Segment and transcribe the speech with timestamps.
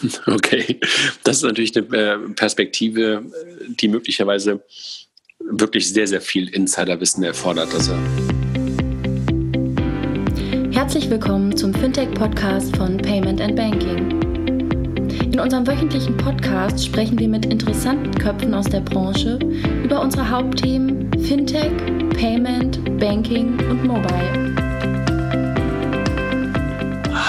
[0.26, 0.80] Okay,
[1.24, 3.22] das ist natürlich eine äh, Perspektive,
[3.80, 4.62] die möglicherweise
[5.40, 7.72] wirklich sehr, sehr viel Insiderwissen erfordert.
[7.74, 7.94] Also
[10.70, 14.20] Herzlich willkommen zum Fintech-Podcast von Payment and Banking.
[15.32, 19.38] In unserem wöchentlichen Podcast sprechen wir mit interessanten Köpfen aus der Branche
[19.84, 21.72] über unsere Hauptthemen Fintech,
[22.10, 24.47] Payment, Banking und Mobile.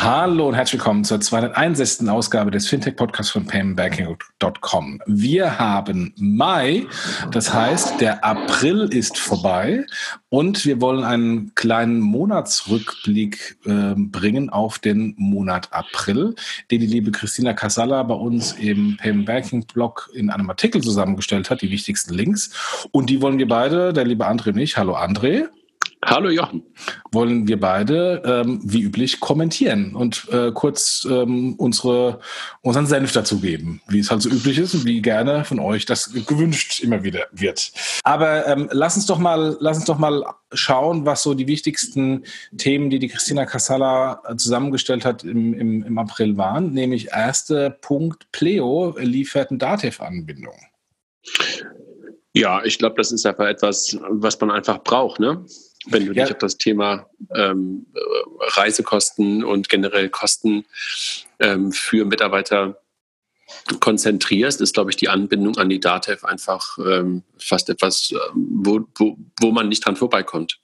[0.01, 2.07] Hallo und herzlich willkommen zur 261.
[2.07, 5.01] Ausgabe des Fintech-Podcasts von paymentbanking.com.
[5.05, 6.85] Wir haben Mai,
[7.31, 9.85] das heißt, der April ist vorbei
[10.29, 16.33] und wir wollen einen kleinen Monatsrückblick äh, bringen auf den Monat April,
[16.71, 21.49] den die liebe Christina Casalla bei uns im Payment Banking Blog in einem Artikel zusammengestellt
[21.49, 22.87] hat, die wichtigsten Links.
[22.93, 25.49] Und die wollen wir beide, der liebe André und ich, hallo André.
[26.05, 26.63] Hallo Jochen.
[27.11, 32.21] Wollen wir beide, ähm, wie üblich, kommentieren und äh, kurz ähm, unsere,
[32.61, 36.13] unseren Senf dazugeben, wie es halt so üblich ist und wie gerne von euch das
[36.25, 37.73] gewünscht immer wieder wird.
[38.03, 42.23] Aber ähm, lass uns doch mal, lass uns doch mal schauen, was so die wichtigsten
[42.57, 46.71] Themen, die die Christina Casala zusammengestellt hat im, im, im April waren.
[46.71, 50.55] Nämlich erster Punkt, Pleo liefert eine Datev-Anbindung.
[52.33, 55.19] Ja, ich glaube, das ist einfach etwas, was man einfach braucht.
[55.19, 55.45] Ne?
[55.87, 56.23] Wenn du ja.
[56.23, 57.85] dich auf das Thema ähm,
[58.39, 60.65] Reisekosten und generell Kosten
[61.39, 62.81] ähm, für Mitarbeiter
[63.79, 68.81] konzentrierst, ist, glaube ich, die Anbindung an die DATEV einfach ähm, fast etwas, ähm, wo,
[68.97, 70.59] wo, wo man nicht dran vorbeikommt.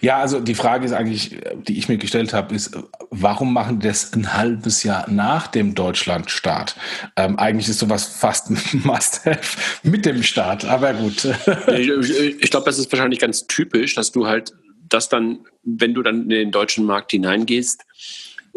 [0.00, 2.76] Ja, also die Frage ist eigentlich, die ich mir gestellt habe, ist,
[3.10, 6.76] warum machen die das ein halbes Jahr nach dem Deutschlandstart?
[7.16, 8.50] Ähm, eigentlich ist sowas fast
[8.84, 11.24] Must-Have mit dem Start, aber gut.
[11.68, 11.88] ich,
[12.40, 14.52] ich glaube, das ist wahrscheinlich ganz typisch, dass du halt
[14.88, 17.84] das dann, wenn du dann in den deutschen Markt hineingehst,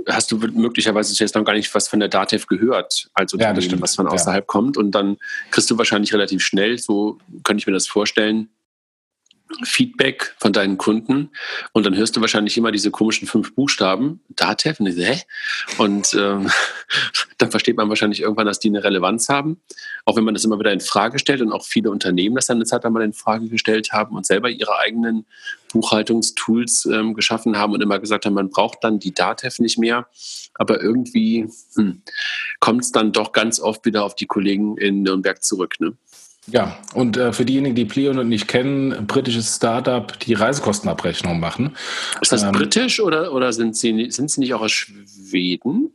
[0.08, 3.96] hast du möglicherweise jetzt noch gar nicht was von der DATEV gehört, also ja, was
[3.96, 4.46] von außerhalb ja.
[4.46, 4.78] kommt.
[4.78, 5.18] Und dann
[5.52, 8.50] kriegst du wahrscheinlich relativ schnell, so könnte ich mir das vorstellen,
[9.64, 11.32] Feedback von deinen Kunden
[11.72, 15.22] und dann hörst du wahrscheinlich immer diese komischen fünf Buchstaben, DATEV, und, hä?
[15.78, 16.52] und ähm,
[17.38, 19.62] dann versteht man wahrscheinlich irgendwann, dass die eine Relevanz haben,
[20.06, 22.58] auch wenn man das immer wieder in Frage stellt und auch viele Unternehmen das dann
[22.58, 25.26] eine Zeit lang mal in Frage gestellt haben und selber ihre eigenen
[25.72, 30.08] Buchhaltungstools ähm, geschaffen haben und immer gesagt haben, man braucht dann die DATEV nicht mehr,
[30.56, 32.02] aber irgendwie hm,
[32.60, 35.76] kommt es dann doch ganz oft wieder auf die Kollegen in Nürnberg zurück.
[35.80, 35.94] Ne?
[36.50, 41.76] Ja, und äh, für diejenigen, die Pleo noch nicht kennen, britisches Startup, die Reisekostenabrechnung machen.
[42.22, 45.92] Ist das ähm, britisch oder, oder sind, sie, sind sie nicht auch aus Schweden?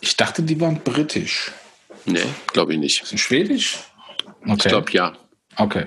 [0.00, 1.52] Ich dachte, die waren britisch.
[2.04, 2.20] Nee,
[2.52, 3.06] glaube ich nicht.
[3.06, 3.78] Sind schwedisch?
[4.42, 4.54] Okay.
[4.56, 5.12] Ich glaube ja.
[5.56, 5.86] Okay.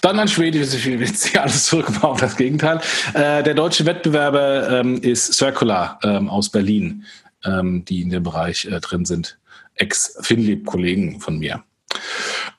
[0.00, 2.80] Dann ein Schwedisch, wird sich alles zurückbauen auf das Gegenteil.
[3.12, 7.04] Äh, der deutsche Wettbewerber ähm, ist Circular ähm, aus Berlin,
[7.44, 9.38] ähm, die in dem Bereich äh, drin sind.
[9.74, 11.62] Ex-Finlib-Kollegen von mir.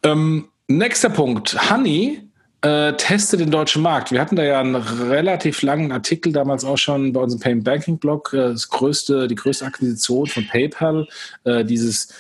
[0.04, 1.70] Ähm, Nächster Punkt.
[1.70, 2.28] Honey
[2.62, 4.12] äh, testet den deutschen Markt.
[4.12, 8.00] Wir hatten da ja einen relativ langen Artikel damals auch schon bei unserem Payment Banking
[8.00, 8.34] Blog.
[8.34, 11.08] Äh, das größte, die größte Akquisition von PayPal,
[11.44, 12.16] äh, dieses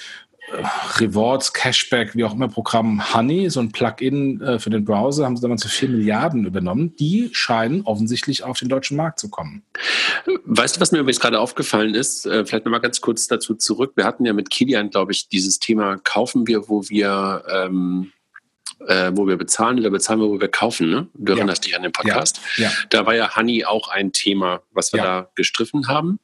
[0.52, 0.64] äh,
[1.00, 5.36] Rewards, Cashback, wie auch immer Programm Honey, so ein Plugin äh, für den Browser, haben
[5.36, 6.96] sie damals für 4 Milliarden übernommen.
[6.98, 9.64] Die scheinen offensichtlich auf den deutschen Markt zu kommen.
[10.46, 12.28] Weißt du, was mir übrigens gerade aufgefallen ist?
[12.28, 13.94] Äh, vielleicht nochmal ganz kurz dazu zurück.
[13.96, 18.12] Wir hatten ja mit Kilian, glaube ich, dieses Thema kaufen wir, wo wir ähm,
[18.88, 20.90] äh, wo wir bezahlen oder bezahlen wir, wo wir kaufen.
[20.90, 21.08] Ne?
[21.14, 21.38] Du ja.
[21.38, 22.40] erinnerst dich an den Podcast.
[22.58, 22.66] Ja.
[22.66, 22.72] Ja.
[22.90, 26.20] Da war ja Honey auch ein Thema, was wir da gestriffen haben.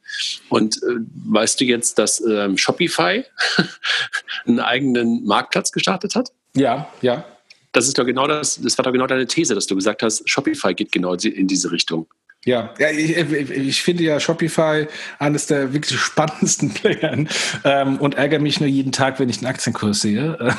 [0.48, 0.96] Und äh,
[1.26, 3.24] weißt du jetzt, dass ähm, Shopify
[4.46, 6.32] einen eigenen Marktplatz gestartet hat?
[6.54, 7.24] Ja, ja.
[7.72, 10.28] Das ist doch genau das, das war doch genau deine These, dass du gesagt hast,
[10.28, 12.06] Shopify geht genau in diese Richtung.
[12.44, 14.88] Ja, ja ich, ich, finde ja Shopify
[15.20, 17.24] eines der wirklich spannendsten Player
[17.64, 20.36] ähm, und ärgere mich nur jeden Tag, wenn ich den Aktienkurs sehe,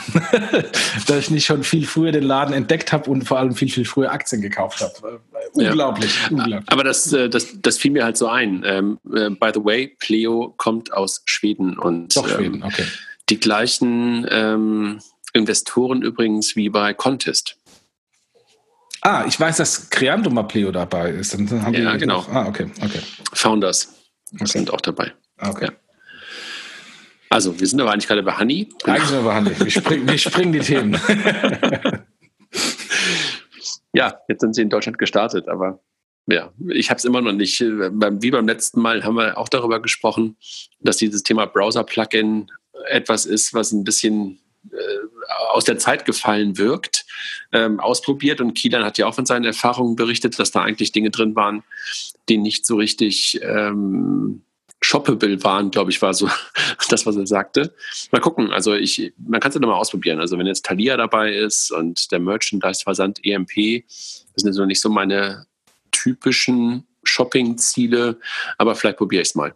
[1.07, 3.83] dass ich nicht schon viel früher den Laden entdeckt habe und vor allem viel, viel
[3.83, 5.19] früher Aktien gekauft habe.
[5.51, 6.29] Unglaublich, ja.
[6.29, 6.71] unglaublich.
[6.71, 8.63] Aber das, äh, das, das fiel mir halt so ein.
[8.65, 12.85] Ähm, äh, by the way, Pleo kommt aus Schweden und Doch, Schweden, ähm, okay.
[13.29, 14.99] die gleichen ähm,
[15.33, 17.57] Investoren übrigens wie bei Contest.
[19.05, 21.33] Ah, ich weiß, dass Creando Mapleo dabei ist.
[21.33, 22.17] Dann haben ja, genau.
[22.17, 22.99] Noch, ah, okay, okay.
[23.33, 23.93] Founders
[24.33, 24.45] okay.
[24.45, 25.11] sind auch dabei.
[25.37, 25.65] Ah, okay.
[25.65, 25.71] Ja.
[27.29, 28.69] Also, wir sind aber eigentlich gerade bei Honey.
[28.85, 29.59] Eigentlich sind wir bei Honey.
[29.59, 30.93] Wir springen, wir springen die Themen.
[33.93, 35.81] ja, jetzt sind sie in Deutschland gestartet, aber
[36.27, 37.59] ja, ich habe es immer noch nicht.
[37.59, 40.37] Wie beim letzten Mal haben wir auch darüber gesprochen,
[40.79, 42.49] dass dieses Thema Browser-Plugin
[42.87, 44.42] etwas ist, was ein bisschen äh,
[45.51, 47.05] aus der Zeit gefallen wirkt,
[47.51, 48.41] ähm, ausprobiert.
[48.41, 51.63] Und Kielan hat ja auch von seinen Erfahrungen berichtet, dass da eigentlich Dinge drin waren,
[52.29, 54.41] die nicht so richtig ähm,
[54.81, 56.29] shoppable waren, glaube ich, war so
[56.89, 57.73] das, was er sagte.
[58.11, 60.19] Mal gucken, also ich, man kann es ja nochmal ausprobieren.
[60.19, 64.89] Also wenn jetzt Thalia dabei ist und der Merchandise-Versand EMP, das sind so nicht so
[64.89, 65.45] meine
[65.91, 68.19] typischen Shopping-Ziele,
[68.57, 69.55] aber vielleicht probiere ich es mal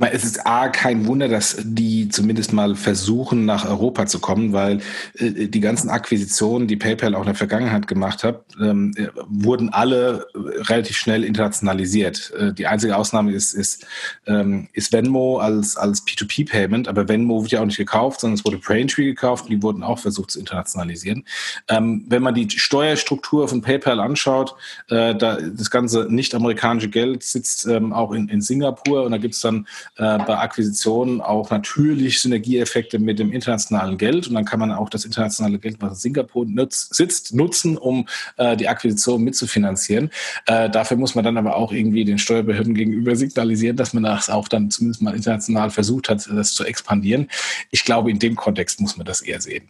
[0.00, 4.80] es ist A, kein Wunder, dass die zumindest mal versuchen, nach Europa zu kommen, weil
[5.18, 9.68] äh, die ganzen Akquisitionen, die PayPal auch in der Vergangenheit gemacht hat, ähm, äh, wurden
[9.68, 12.32] alle relativ schnell internationalisiert.
[12.38, 13.86] Äh, die einzige Ausnahme ist, ist,
[14.26, 18.44] ähm, ist Venmo als, als P2P-Payment, aber Venmo wird ja auch nicht gekauft, sondern es
[18.44, 21.24] wurde Braintree gekauft und die wurden auch versucht zu internationalisieren.
[21.68, 24.54] Ähm, wenn man die Steuerstruktur von PayPal anschaut,
[24.88, 29.34] äh, da das ganze nicht-amerikanische Geld sitzt ähm, auch in, in Singapur und da gibt
[29.34, 34.28] es dann äh, bei Akquisitionen auch natürlich Synergieeffekte mit dem internationalen Geld.
[34.28, 38.06] Und dann kann man auch das internationale Geld, was in Singapur nutz, sitzt, nutzen, um
[38.36, 40.10] äh, die Akquisition mitzufinanzieren.
[40.46, 44.30] Äh, dafür muss man dann aber auch irgendwie den Steuerbehörden gegenüber signalisieren, dass man das
[44.30, 47.28] auch dann zumindest mal international versucht hat, das zu expandieren.
[47.70, 49.68] Ich glaube, in dem Kontext muss man das eher sehen.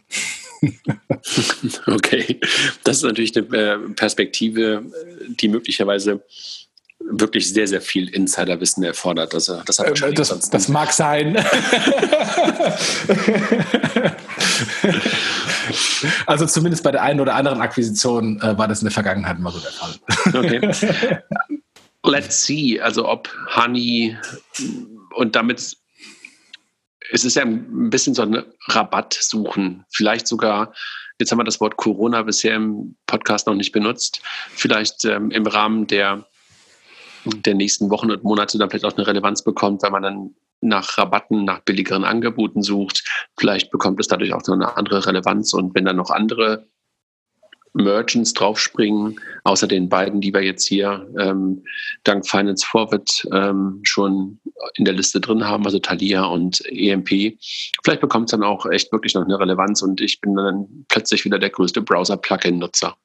[1.87, 2.39] Okay,
[2.83, 4.83] das ist natürlich eine äh, Perspektive,
[5.27, 6.23] die möglicherweise
[7.11, 9.33] wirklich sehr, sehr viel Insiderwissen erfordert.
[9.33, 11.37] Also, das, hat äh, das, das mag sein.
[16.25, 19.51] also zumindest bei der einen oder anderen Akquisition äh, war das in der Vergangenheit immer
[19.51, 19.93] so der Fall.
[20.33, 21.19] okay.
[22.03, 24.15] Let's see, also ob Honey
[25.15, 25.75] und damit
[27.11, 29.85] es ist ja ein bisschen so ein Rabatt suchen.
[29.91, 30.73] Vielleicht sogar,
[31.19, 34.21] jetzt haben wir das Wort Corona bisher im Podcast noch nicht benutzt,
[34.51, 36.25] vielleicht ähm, im Rahmen der
[37.25, 40.97] der nächsten Wochen und Monate dann vielleicht auch eine Relevanz bekommt, weil man dann nach
[40.97, 43.03] Rabatten, nach billigeren Angeboten sucht.
[43.37, 45.53] Vielleicht bekommt es dadurch auch noch eine andere Relevanz.
[45.53, 46.67] Und wenn dann noch andere
[47.73, 51.63] Merchants draufspringen, außer den beiden, die wir jetzt hier ähm,
[52.03, 54.39] dank Finance Forward ähm, schon
[54.75, 57.37] in der Liste drin haben, also Thalia und EMP.
[57.83, 61.25] Vielleicht bekommt es dann auch echt wirklich noch eine Relevanz und ich bin dann plötzlich
[61.25, 62.95] wieder der größte Browser-Plugin-Nutzer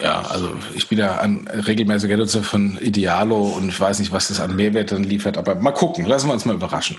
[0.00, 4.28] ja, also ich bin ja ein regelmäßiger Nutzer von Idealo und ich weiß nicht, was
[4.28, 6.98] das an Mehrwert dann liefert, aber mal gucken, lassen wir uns mal überraschen.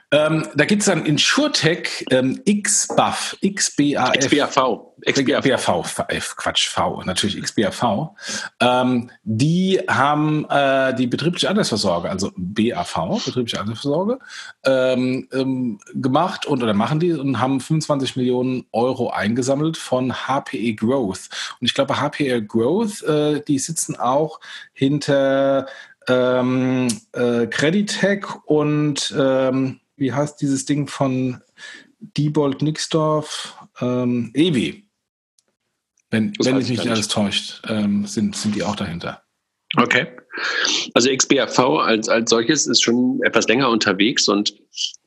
[0.09, 4.13] Ähm, da gibt es dann InsurTech ähm, XBAF, XBAF.
[4.13, 4.88] XBAV.
[5.06, 6.06] XBAV.
[6.38, 8.12] Quatsch, V, natürlich XBAV.
[8.62, 14.19] Ähm, die haben äh, die betriebliche Altersvorsorge, also BAV, betriebliche Altersvorsorge,
[14.65, 20.75] ähm, ähm, gemacht und oder machen die und haben 25 Millionen Euro eingesammelt von HPE
[20.75, 21.30] Growth.
[21.59, 24.39] Und ich glaube, HPE Growth, äh, die sitzen auch
[24.71, 25.68] hinter
[26.07, 31.42] ähm, äh, Creditech und ähm, wie heißt dieses Ding von
[32.00, 33.58] Diebold Nixdorf?
[33.82, 34.88] Ähm, Ewi.
[36.10, 39.24] Wenn, wenn mich nicht alles täuscht, ähm, sind, sind die auch dahinter.
[39.76, 40.08] Okay.
[40.94, 44.54] Also XBRV als, als solches ist schon etwas länger unterwegs und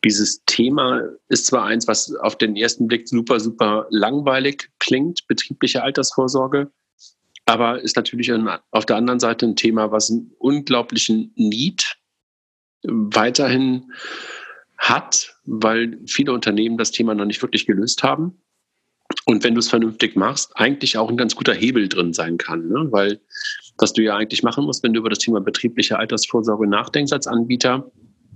[0.04, 5.82] dieses Thema ist zwar eins, was auf den ersten Blick super, super langweilig klingt, betriebliche
[5.82, 6.70] Altersvorsorge,
[7.46, 8.30] aber ist natürlich
[8.72, 11.96] auf der anderen Seite ein Thema, was einen unglaublichen Need
[12.82, 13.92] weiterhin
[14.80, 18.42] hat, weil viele Unternehmen das Thema noch nicht wirklich gelöst haben.
[19.26, 22.68] Und wenn du es vernünftig machst, eigentlich auch ein ganz guter Hebel drin sein kann.
[22.68, 22.88] Ne?
[22.90, 23.20] Weil
[23.78, 27.26] was du ja eigentlich machen musst, wenn du über das Thema betriebliche Altersvorsorge nachdenkst als
[27.26, 27.90] Anbieter,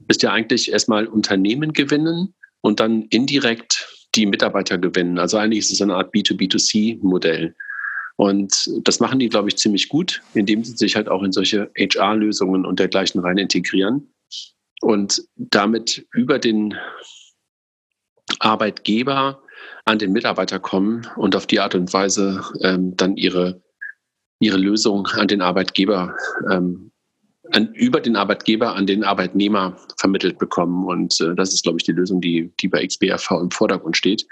[0.09, 5.19] ist ja eigentlich erstmal Unternehmen gewinnen und dann indirekt die Mitarbeiter gewinnen.
[5.19, 7.55] Also eigentlich ist es eine Art B2B2C-Modell.
[8.17, 11.71] Und das machen die, glaube ich, ziemlich gut, indem sie sich halt auch in solche
[11.77, 14.09] HR-Lösungen und dergleichen rein integrieren
[14.85, 16.75] und damit über den
[18.39, 19.43] Arbeitgeber
[19.87, 23.63] an den Mitarbeiter kommen und auf die Art und Weise ähm, dann ihre,
[24.41, 26.15] ihre Lösung an den Arbeitgeber,
[26.51, 26.93] ähm,
[27.53, 30.87] an, über den Arbeitgeber an den Arbeitnehmer vermittelt bekommen.
[30.87, 34.27] Und äh, das ist, glaube ich, die Lösung, die, die bei XBRV im Vordergrund steht.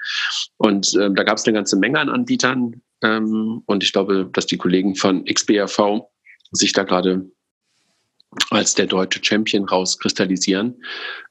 [0.58, 2.82] Und ähm, da gab es eine ganze Menge an Anbietern.
[3.02, 6.02] Ähm, und ich glaube, dass die Kollegen von XBRV
[6.52, 7.30] sich da gerade
[8.50, 10.82] als der deutsche Champion rauskristallisieren.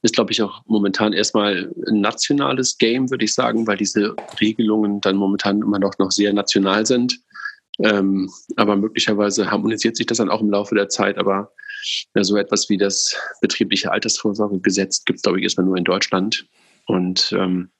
[0.02, 5.00] Ist, glaube ich, auch momentan erstmal ein nationales Game, würde ich sagen, weil diese Regelungen
[5.00, 7.18] dann momentan immer noch, noch sehr national sind.
[7.78, 11.18] Ähm, aber möglicherweise harmonisiert sich das dann auch im Laufe der Zeit.
[11.18, 11.52] Aber
[12.14, 16.46] ja, so etwas wie das betriebliche Altersvorsorgegesetz gibt es, glaube ich, erstmal nur in Deutschland.
[16.86, 17.70] Und ähm,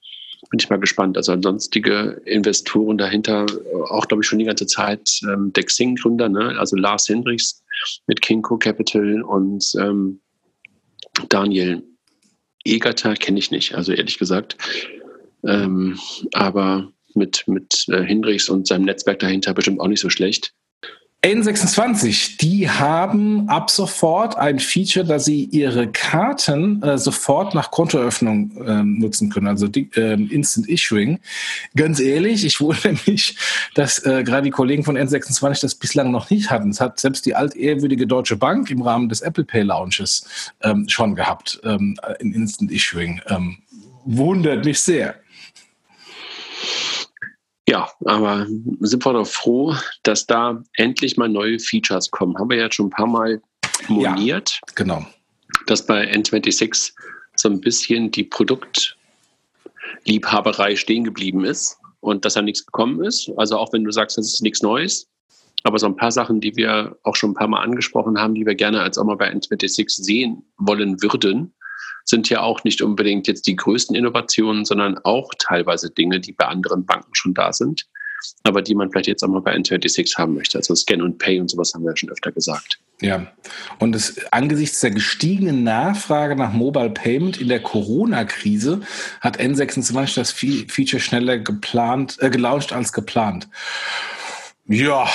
[0.51, 1.17] bin ich mal gespannt.
[1.17, 3.47] Also sonstige Investoren dahinter,
[3.89, 6.57] auch glaube ich schon die ganze Zeit ähm, der Xing-Gründer, ne?
[6.59, 7.63] also Lars Hendricks
[8.07, 10.21] mit Kinko Capital und ähm,
[11.29, 11.83] Daniel
[12.65, 14.57] Egerter kenne ich nicht, also ehrlich gesagt.
[15.45, 15.99] Ähm,
[16.33, 20.55] aber mit, mit äh, Hendricks und seinem Netzwerk dahinter bestimmt auch nicht so schlecht.
[21.25, 28.51] N26, die haben ab sofort ein Feature, dass sie ihre Karten äh, sofort nach Kontoeröffnung
[28.67, 31.21] äh, nutzen können, also die, äh, Instant Issuing.
[31.77, 33.37] Ganz ehrlich, ich wundere mich,
[33.77, 36.71] dass äh, gerade die Kollegen von N26 das bislang noch nicht hatten.
[36.71, 40.27] Es hat selbst die altehrwürdige Deutsche Bank im Rahmen des Apple Pay Launches
[40.63, 43.21] ähm, schon gehabt, ähm, in Instant Issuing.
[43.29, 43.59] Ähm,
[44.05, 45.15] wundert mich sehr.
[47.73, 48.47] Ja, aber
[48.81, 52.37] sind wir doch froh, dass da endlich mal neue Features kommen.
[52.37, 53.41] Haben wir ja schon ein paar Mal
[53.89, 54.51] moniert.
[54.51, 55.07] Ja, genau.
[55.67, 56.93] Dass bei N26
[57.35, 63.31] so ein bisschen die Produktliebhaberei stehen geblieben ist und dass da nichts gekommen ist.
[63.39, 65.09] Also auch wenn du sagst, das ist nichts Neues.
[65.63, 68.45] Aber so ein paar Sachen, die wir auch schon ein paar Mal angesprochen haben, die
[68.45, 71.55] wir gerne als auch mal bei N26 sehen wollen würden,
[72.05, 76.47] sind ja auch nicht unbedingt jetzt die größten Innovationen, sondern auch teilweise Dinge, die bei
[76.47, 77.87] anderen Banken schon da sind,
[78.45, 80.59] aber die man vielleicht jetzt auch mal bei N26 haben möchte.
[80.59, 82.79] Also Scan und Pay und sowas haben wir ja schon öfter gesagt.
[83.01, 83.27] Ja,
[83.81, 88.81] und es, angesichts der gestiegenen Nachfrage nach Mobile Payment in der Corona-Krise
[89.21, 93.49] hat N26 das Feature schneller geplant, äh, gelauncht als geplant.
[94.67, 95.09] Ja,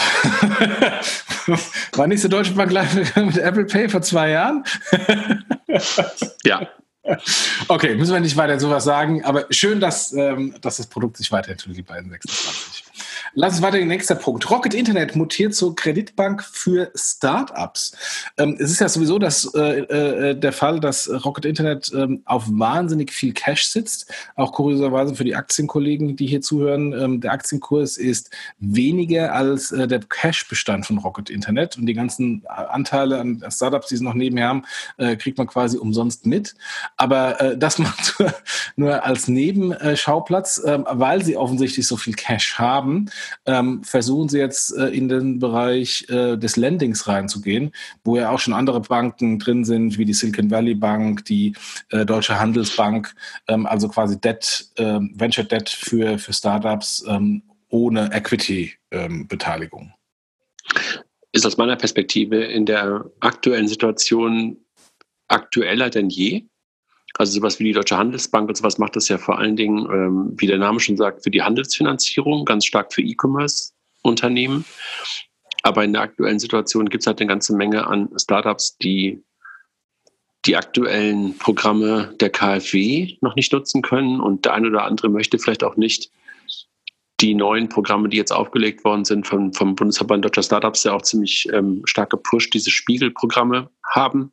[1.93, 4.63] war nicht so Deutsche Bank mit Apple Pay vor zwei Jahren?
[6.43, 6.67] ja.
[7.69, 11.31] Okay, müssen wir nicht weiter sowas sagen, aber schön, dass, ähm, dass das Produkt sich
[11.31, 12.76] weiterentwickelt, die beiden 26.
[13.39, 14.49] Lass uns weiter den nächsten Punkt.
[14.49, 17.95] Rocket Internet mutiert zur Kreditbank für Startups.
[18.35, 22.45] Ähm, es ist ja sowieso das, äh, äh, der Fall, dass Rocket Internet ähm, auf
[22.47, 24.11] wahnsinnig viel Cash sitzt.
[24.35, 26.93] Auch kurioserweise für die Aktienkollegen, die hier zuhören.
[26.93, 31.77] Ähm, der Aktienkurs ist weniger als äh, der Cash-Bestand von Rocket Internet.
[31.77, 34.63] Und die ganzen Anteile an Startups, die sie noch nebenher haben,
[34.97, 36.55] äh, kriegt man quasi umsonst mit.
[36.95, 38.15] Aber äh, das macht
[38.77, 43.11] nur als Nebenschauplatz, äh, weil sie offensichtlich so viel Cash haben
[43.45, 47.71] ähm, versuchen sie jetzt äh, in den Bereich äh, des Lendings reinzugehen,
[48.03, 51.55] wo ja auch schon andere Banken drin sind, wie die Silicon Valley Bank, die
[51.89, 53.13] äh, Deutsche Handelsbank,
[53.47, 59.93] ähm, also quasi Debt, ähm, Venture Debt für, für Startups ähm, ohne Equity-Beteiligung.
[61.31, 64.57] Ist aus meiner Perspektive in der aktuellen Situation
[65.27, 66.45] aktueller denn je.
[67.17, 70.33] Also sowas wie die Deutsche Handelsbank und sowas macht das ja vor allen Dingen, ähm,
[70.37, 74.65] wie der Name schon sagt, für die Handelsfinanzierung, ganz stark für E-Commerce-Unternehmen.
[75.63, 79.23] Aber in der aktuellen Situation gibt es halt eine ganze Menge an Startups, die
[80.45, 85.39] die aktuellen Programme der KfW noch nicht nutzen können und der eine oder andere möchte
[85.39, 86.11] vielleicht auch nicht
[87.19, 91.01] die neuen Programme, die jetzt aufgelegt worden sind vom, vom Bundesverband Deutscher Startups, ja auch
[91.01, 94.31] ziemlich ähm, stark gepusht, diese Spiegelprogramme haben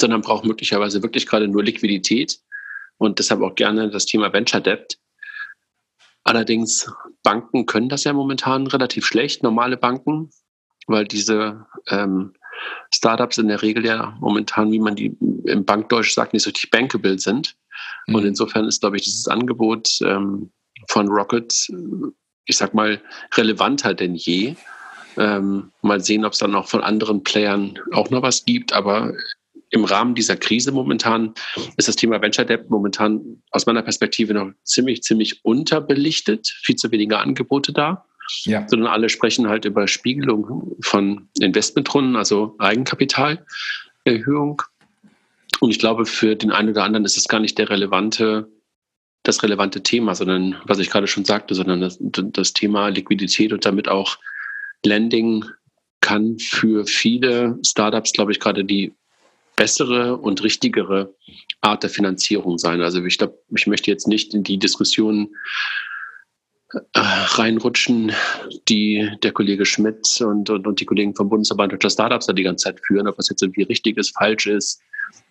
[0.00, 2.40] sondern braucht möglicherweise wirklich gerade nur Liquidität
[2.98, 4.98] und deshalb auch gerne das Thema Venture Debt.
[6.24, 6.90] Allerdings,
[7.22, 10.30] Banken können das ja momentan relativ schlecht, normale Banken,
[10.86, 12.34] weil diese ähm,
[12.92, 16.70] Startups in der Regel ja momentan, wie man die im Bankdeutsch sagt, nicht so richtig
[16.70, 17.56] bankable sind.
[18.06, 18.14] Mhm.
[18.16, 20.50] Und insofern ist, glaube ich, dieses Angebot ähm,
[20.88, 21.68] von Rocket,
[22.44, 23.00] ich sag mal,
[23.34, 24.54] relevanter denn je.
[25.16, 28.72] Ähm, mal sehen, ob es dann auch von anderen Playern auch noch was gibt.
[28.72, 29.14] Aber
[29.70, 31.34] im Rahmen dieser Krise momentan
[31.76, 36.90] ist das Thema Venture Debt momentan aus meiner Perspektive noch ziemlich, ziemlich unterbelichtet, viel zu
[36.90, 38.04] wenige Angebote da.
[38.44, 38.66] Ja.
[38.68, 44.62] Sondern alle sprechen halt über Spiegelung von Investmentrunden, also Eigenkapitalerhöhung.
[45.60, 48.50] Und ich glaube, für den einen oder anderen ist es gar nicht der relevante,
[49.22, 53.64] das relevante Thema, sondern, was ich gerade schon sagte, sondern das, das Thema Liquidität und
[53.64, 54.18] damit auch
[54.84, 55.44] Lending
[56.00, 58.94] kann für viele Startups, glaube ich, gerade die
[59.58, 61.14] bessere und richtigere
[61.60, 62.80] Art der Finanzierung sein.
[62.80, 65.34] Also ich glaube, ich möchte jetzt nicht in die Diskussion
[66.72, 68.12] äh, reinrutschen,
[68.68, 72.44] die der Kollege Schmidt und, und, und die Kollegen vom Bundesverband Deutscher Startups da die
[72.44, 74.80] ganze Zeit führen, ob das jetzt irgendwie richtig ist, falsch ist,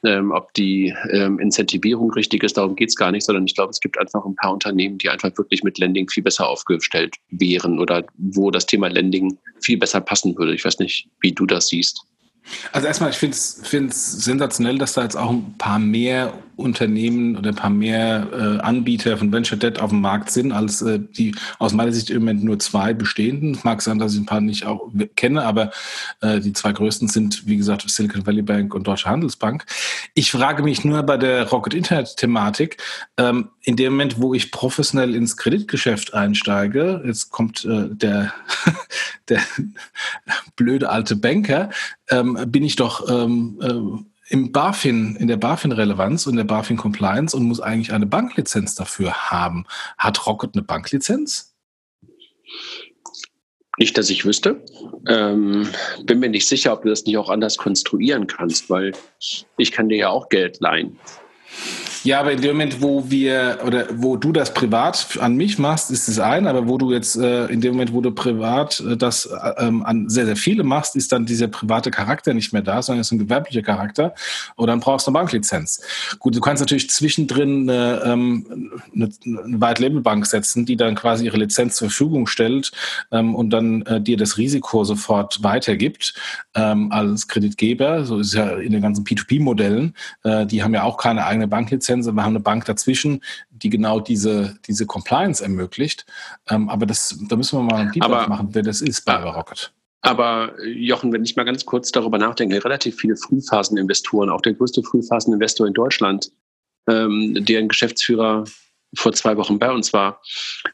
[0.04, 3.70] ähm, ob die ähm, Incentivierung richtig ist, darum geht es gar nicht, sondern ich glaube,
[3.70, 7.80] es gibt einfach ein paar Unternehmen, die einfach wirklich mit Lending viel besser aufgestellt wären
[7.80, 10.54] oder wo das Thema Lending viel besser passen würde.
[10.54, 12.02] Ich weiß nicht, wie du das siehst.
[12.72, 17.50] Also erstmal, ich finde es sensationell, dass da jetzt auch ein paar mehr Unternehmen oder
[17.50, 21.36] ein paar mehr äh, Anbieter von Venture Debt auf dem Markt sind, als äh, die
[21.60, 23.54] aus meiner Sicht im Moment nur zwei bestehenden.
[23.54, 25.72] Es mag sein, dass ich ein paar nicht auch kenne, aber
[26.22, 29.66] äh, die zwei größten sind, wie gesagt, Silicon Valley Bank und Deutsche Handelsbank.
[30.16, 32.78] Ich frage mich nur bei der Rocket Internet Thematik,
[33.18, 38.34] ähm, in dem Moment, wo ich professionell ins Kreditgeschäft einsteige, jetzt kommt äh, der,
[39.28, 39.42] der
[40.56, 41.70] blöde alte Banker,
[42.10, 47.44] ähm, bin ich doch ähm, äh, im BaFin, in der BaFin-Relevanz und der BaFin-Compliance und
[47.44, 49.66] muss eigentlich eine Banklizenz dafür haben.
[49.98, 51.54] Hat Rocket eine Banklizenz?
[53.78, 54.64] Nicht, dass ich wüsste.
[55.10, 55.68] Ähm,
[56.06, 58.94] bin mir nicht sicher, ob du das nicht auch anders konstruieren kannst, weil
[59.58, 60.98] ich kann dir ja auch Geld leihen.
[62.08, 65.92] Ja, aber in dem Moment, wo wir oder wo du das privat an mich machst,
[65.92, 68.96] ist es ein, aber wo du jetzt äh, in dem Moment, wo du privat äh,
[68.96, 72.62] das äh, ähm, an sehr, sehr viele machst, ist dann dieser private Charakter nicht mehr
[72.62, 74.16] da, sondern ist ein gewerblicher Charakter
[74.56, 75.82] und dann brauchst du eine Banklizenz.
[76.20, 80.96] Gut, du kannst natürlich zwischendrin eine, ähm, eine, eine White Label Bank setzen, die dann
[80.96, 82.72] quasi ihre Lizenz zur Verfügung stellt
[83.12, 86.14] ähm, und dann äh, dir das Risiko sofort weitergibt
[86.56, 88.06] ähm, als Kreditgeber.
[88.06, 89.94] So ist es ja in den ganzen P2P-Modellen.
[90.24, 93.70] Äh, die haben ja auch keine eigene Banklizenz Lizenz, wir haben eine Bank dazwischen, die
[93.70, 96.06] genau diese, diese Compliance ermöglicht.
[96.50, 99.74] Ähm, aber das, da müssen wir mal einen Deep machen, wer das ist bei Rocket.
[100.02, 104.84] Aber Jochen, wenn ich mal ganz kurz darüber nachdenke, relativ viele Frühphaseninvestoren, auch der größte
[104.84, 106.32] Frühphaseninvestor in Deutschland,
[106.88, 108.46] ähm, deren Geschäftsführer
[108.96, 110.22] vor zwei Wochen bei uns war,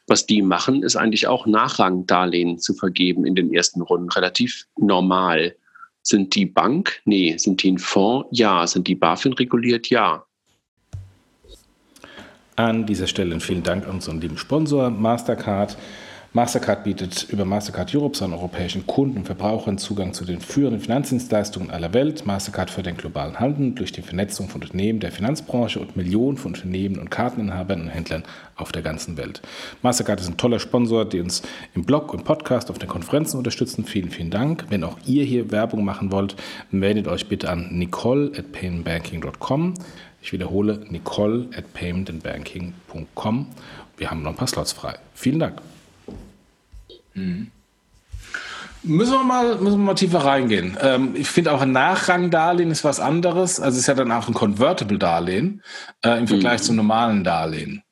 [0.06, 4.08] was die machen, ist eigentlich auch Nachrangdarlehen zu vergeben in den ersten Runden.
[4.10, 5.56] Relativ normal.
[6.02, 7.00] Sind die Bank?
[7.04, 7.36] Nee.
[7.38, 8.28] Sind die ein Fonds?
[8.30, 8.66] Ja.
[8.66, 9.88] Sind die BaFin reguliert?
[9.88, 10.26] Ja.
[12.56, 15.76] An dieser Stelle vielen Dank an unseren lieben Sponsor Mastercard.
[16.34, 21.70] Mastercard bietet über Mastercard Europe seinen europäischen Kunden und Verbrauchern Zugang zu den führenden Finanzdienstleistungen
[21.70, 22.26] aller Welt.
[22.26, 26.54] Mastercard für den globalen Handel durch die Vernetzung von Unternehmen der Finanzbranche und Millionen von
[26.54, 29.42] Unternehmen und Karteninhabern und Händlern auf der ganzen Welt.
[29.82, 31.42] Mastercard ist ein toller Sponsor, der uns
[31.74, 33.84] im Blog und Podcast auf den Konferenzen unterstützen.
[33.84, 34.66] Vielen, vielen Dank.
[34.70, 36.36] Wenn auch ihr hier Werbung machen wollt,
[36.70, 39.74] meldet euch bitte an nicole at paymentbanking.com.
[40.24, 43.46] Ich wiederhole, nicole at paymentandbanking.com.
[43.98, 44.98] Wir haben noch ein paar Slots frei.
[45.14, 45.60] Vielen Dank.
[47.12, 47.50] Mhm.
[48.84, 50.78] Müssen wir mal, müssen wir mal tiefer reingehen.
[50.80, 53.60] Ähm, ich finde auch ein Nachrangdarlehen ist was anderes.
[53.60, 55.62] Also es ist ja dann auch ein Convertible-Darlehen
[56.02, 56.64] äh, im Vergleich mhm.
[56.64, 57.82] zum normalen Darlehen.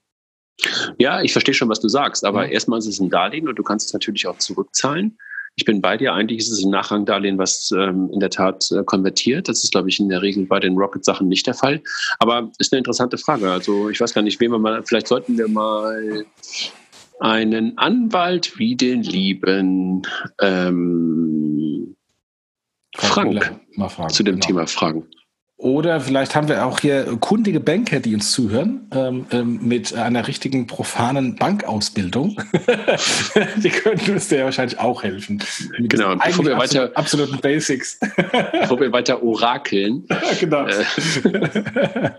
[0.96, 2.52] Ja, ich verstehe schon, was du sagst, aber mhm.
[2.52, 5.18] erstmal ist es ein Darlehen und du kannst es natürlich auch zurückzahlen.
[5.56, 6.14] Ich bin bei dir.
[6.14, 9.48] Eigentlich ist es ein Nachrangdarlehen, was ähm, in der Tat äh, konvertiert.
[9.48, 11.82] Das ist, glaube ich, in der Regel bei den Rocket-Sachen nicht der Fall.
[12.18, 13.50] Aber ist eine interessante Frage.
[13.50, 16.24] Also ich weiß gar nicht, wen wir mal, vielleicht sollten wir mal
[17.20, 20.02] einen Anwalt wie den lieben
[20.40, 21.96] ähm,
[22.96, 23.60] Frank
[24.08, 24.46] zu dem genau.
[24.46, 25.06] Thema fragen.
[25.62, 30.26] Oder vielleicht haben wir auch hier kundige Banker, die uns zuhören, ähm, ähm, mit einer
[30.26, 32.36] richtigen profanen Bankausbildung.
[33.62, 35.40] die könnten uns ja wahrscheinlich auch helfen.
[35.78, 38.00] Genau, bevor wir weiter absoluten Basics.
[38.60, 40.04] bevor wir weiter orakeln.
[40.40, 40.66] genau.
[40.66, 42.10] Äh.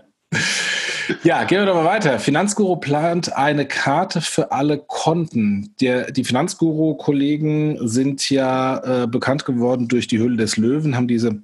[1.22, 2.18] Ja, gehen wir doch mal weiter.
[2.18, 5.74] Finanzguru plant eine Karte für alle Konten.
[5.82, 11.42] Der, die Finanzguru-Kollegen sind ja äh, bekannt geworden durch die Hülle des Löwen, haben diese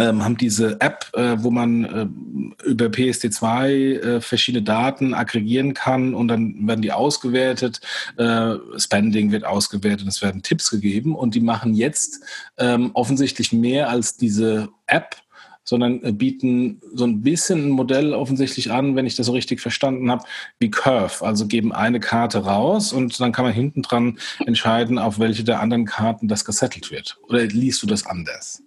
[0.00, 6.14] ähm, haben diese App, äh, wo man äh, über PSD2 äh, verschiedene Daten aggregieren kann
[6.14, 7.80] und dann werden die ausgewertet.
[8.16, 12.20] Äh, Spending wird ausgewertet, es werden Tipps gegeben und die machen jetzt
[12.58, 15.16] ähm, offensichtlich mehr als diese App
[15.62, 19.60] sondern äh, bieten so ein bisschen ein Modell offensichtlich an, wenn ich das so richtig
[19.60, 20.24] verstanden habe,
[20.58, 21.24] wie Curve.
[21.24, 25.60] Also geben eine Karte raus und dann kann man hinten dran entscheiden, auf welche der
[25.60, 27.18] anderen Karten das gesettelt wird.
[27.28, 28.64] Oder liest du das anders?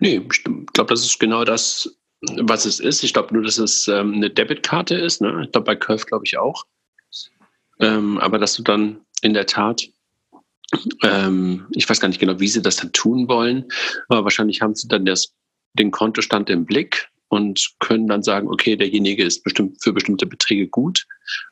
[0.00, 3.02] Nee, ich glaube, das ist genau das, was es ist.
[3.02, 5.20] Ich glaube nur, dass es ähm, eine Debitkarte ist.
[5.20, 5.42] Ne?
[5.44, 6.64] Ich glaube, bei Curve glaube ich auch.
[7.78, 9.88] Ähm, aber dass du dann in der Tat,
[11.02, 13.64] ähm, ich weiß gar nicht genau, wie sie das dann tun wollen,
[14.08, 15.34] aber wahrscheinlich haben sie dann das,
[15.74, 20.66] den Kontostand im Blick und können dann sagen, okay, derjenige ist bestimmt für bestimmte Beträge
[20.66, 21.06] gut.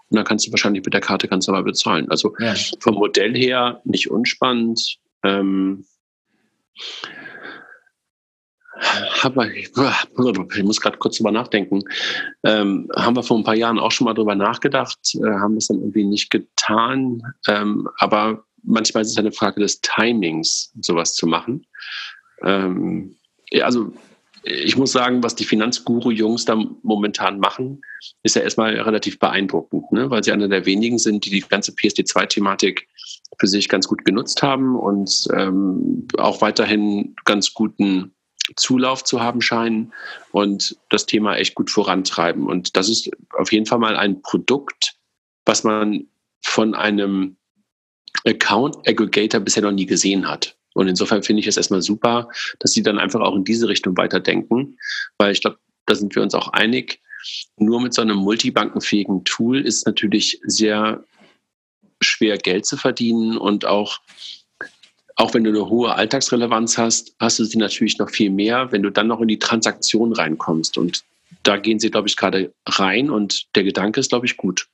[0.09, 2.11] Und dann kannst du wahrscheinlich mit der Karte ganz normal bezahlen.
[2.11, 2.55] Also ja.
[2.81, 4.99] vom Modell her nicht unspannend.
[5.23, 5.85] Ähm,
[9.23, 9.71] aber ich,
[10.57, 11.83] ich muss gerade kurz drüber nachdenken.
[12.45, 15.69] Ähm, haben wir vor ein paar Jahren auch schon mal drüber nachgedacht, äh, haben es
[15.69, 17.23] dann irgendwie nicht getan.
[17.47, 21.67] Ähm, aber manchmal ist es eine Frage des Timings, sowas zu machen.
[22.43, 23.17] Ähm,
[23.51, 23.93] ja, also
[24.45, 27.83] ich muss sagen, was die Finanzguru-Jungs da momentan machen,
[28.23, 30.11] ist ja erstmal relativ beeindruckend, ne?
[30.11, 32.89] weil sie einer der wenigen sind, die die ganze PSD2-Thematik
[33.39, 38.15] für sich ganz gut genutzt haben und ähm, auch weiterhin ganz guten
[38.57, 39.93] Zulauf zu haben scheinen
[40.33, 42.47] und das Thema echt gut vorantreiben.
[42.47, 44.97] Und das ist auf jeden Fall mal ein Produkt,
[45.45, 46.07] was man
[46.43, 47.37] von einem
[48.27, 50.57] Account Aggregator bisher noch nie gesehen hat.
[50.75, 52.29] Und insofern finde ich es erstmal super,
[52.61, 54.79] dass sie dann einfach auch in diese Richtung weiterdenken,
[55.19, 57.01] weil ich glaube, da sind wir uns auch einig.
[57.57, 61.05] Nur mit so einem multibankenfähigen Tool ist natürlich sehr
[62.01, 63.99] schwer Geld zu verdienen und auch
[65.19, 68.83] auch wenn du eine hohe Alltagsrelevanz hast, hast du sie natürlich noch viel mehr, wenn
[68.83, 70.79] du dann noch in die Transaktion reinkommst.
[70.79, 71.03] Und
[71.43, 74.69] da gehen sie, glaube ich, gerade rein und der Gedanke ist, glaube ich, gut.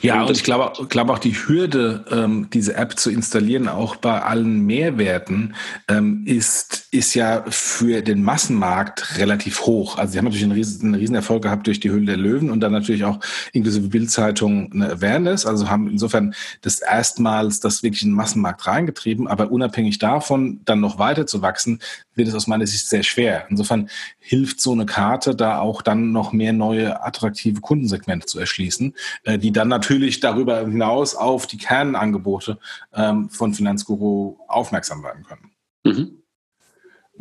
[0.00, 4.22] Ja, und ich glaube, glaube auch die Hürde, ähm, diese App zu installieren, auch bei
[4.22, 5.54] allen Mehrwerten,
[5.88, 9.98] ähm, ist, ist ja für den Massenmarkt relativ hoch.
[9.98, 12.50] Also sie haben natürlich einen riesen, einen riesen Erfolg gehabt durch die Höhle der Löwen
[12.50, 13.20] und dann natürlich auch
[13.52, 15.44] inklusive Bildzeitung eine Awareness.
[15.44, 19.28] Also haben insofern das erstmals das wirklich in den Massenmarkt reingetrieben.
[19.28, 21.80] Aber unabhängig davon dann noch weiter zu wachsen,
[22.14, 23.46] wird es aus meiner Sicht sehr schwer.
[23.50, 28.94] Insofern hilft so eine Karte da auch dann noch mehr neue attraktive Kundensegmente zu erschließen,
[29.24, 32.58] äh, die dann natürlich darüber hinaus auf die Kernangebote
[32.94, 35.50] ähm, von Finanzguru aufmerksam werden können.
[35.84, 36.20] Mhm.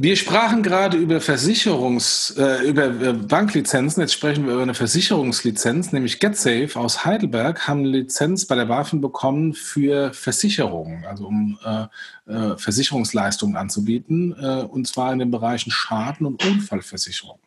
[0.01, 3.99] Wir sprachen gerade über Versicherungs, äh, über äh, Banklizenzen.
[3.99, 8.63] Jetzt sprechen wir über eine Versicherungslizenz, nämlich GetSafe aus Heidelberg haben eine Lizenz bei der
[8.63, 11.87] BaFin bekommen für Versicherungen, also um äh,
[12.33, 17.39] äh, Versicherungsleistungen anzubieten, äh, und zwar in den Bereichen Schaden- und Unfallversicherung.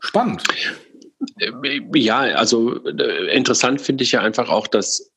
[0.00, 0.44] Spannend.
[1.94, 5.12] Ja, also äh, interessant finde ich ja einfach auch, dass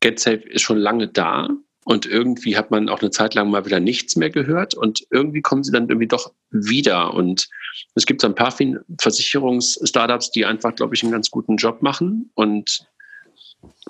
[0.00, 1.48] GetSafe ist schon lange da
[1.84, 5.42] und irgendwie hat man auch eine Zeit lang mal wieder nichts mehr gehört und irgendwie
[5.42, 7.12] kommen sie dann irgendwie doch wieder.
[7.12, 7.48] Und
[7.94, 8.54] es gibt so ein paar
[9.00, 12.30] Versicherungs-Startups, die einfach, glaube ich, einen ganz guten Job machen.
[12.34, 12.86] Und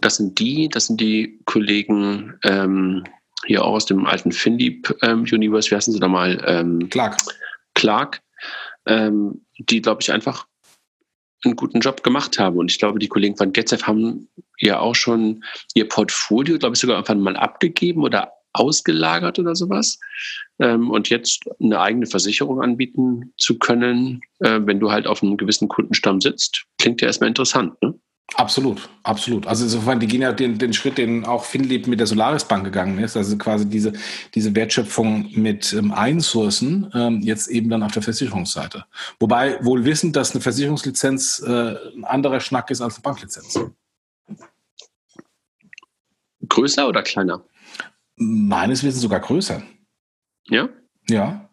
[0.01, 3.05] das sind die, das sind die Kollegen ähm,
[3.45, 6.43] hier auch aus dem alten Findeep ähm, Universe, wie heißen sie da mal?
[6.47, 7.17] Ähm, Clark.
[7.75, 8.23] Clark,
[8.87, 10.47] ähm, die, glaube ich, einfach
[11.45, 12.57] einen guten Job gemacht haben.
[12.57, 14.29] Und ich glaube, die Kollegen von GetSafe haben
[14.59, 19.99] ja auch schon ihr Portfolio, glaube ich, sogar einfach mal abgegeben oder ausgelagert oder sowas.
[20.59, 25.37] Ähm, und jetzt eine eigene Versicherung anbieten zu können, äh, wenn du halt auf einem
[25.37, 27.81] gewissen Kundenstamm sitzt, klingt ja erstmal interessant.
[27.83, 27.95] Ne?
[28.35, 29.47] Absolut, absolut.
[29.47, 32.65] Also insofern, die gehen ja den, den Schritt, den auch Finlieb mit der Solaris Bank
[32.65, 33.93] gegangen ist, also quasi diese,
[34.35, 38.87] diese Wertschöpfung mit ähm, Einsourcen, ähm, jetzt eben dann auf der Versicherungsseite.
[39.21, 43.61] Wobei wohl wissend, dass eine Versicherungslizenz äh, ein anderer Schnack ist als eine Banklizenz.
[46.49, 47.45] Größer oder kleiner?
[48.17, 49.63] Meines Wissens sogar größer.
[50.49, 50.69] Ja?
[51.09, 51.51] Ja.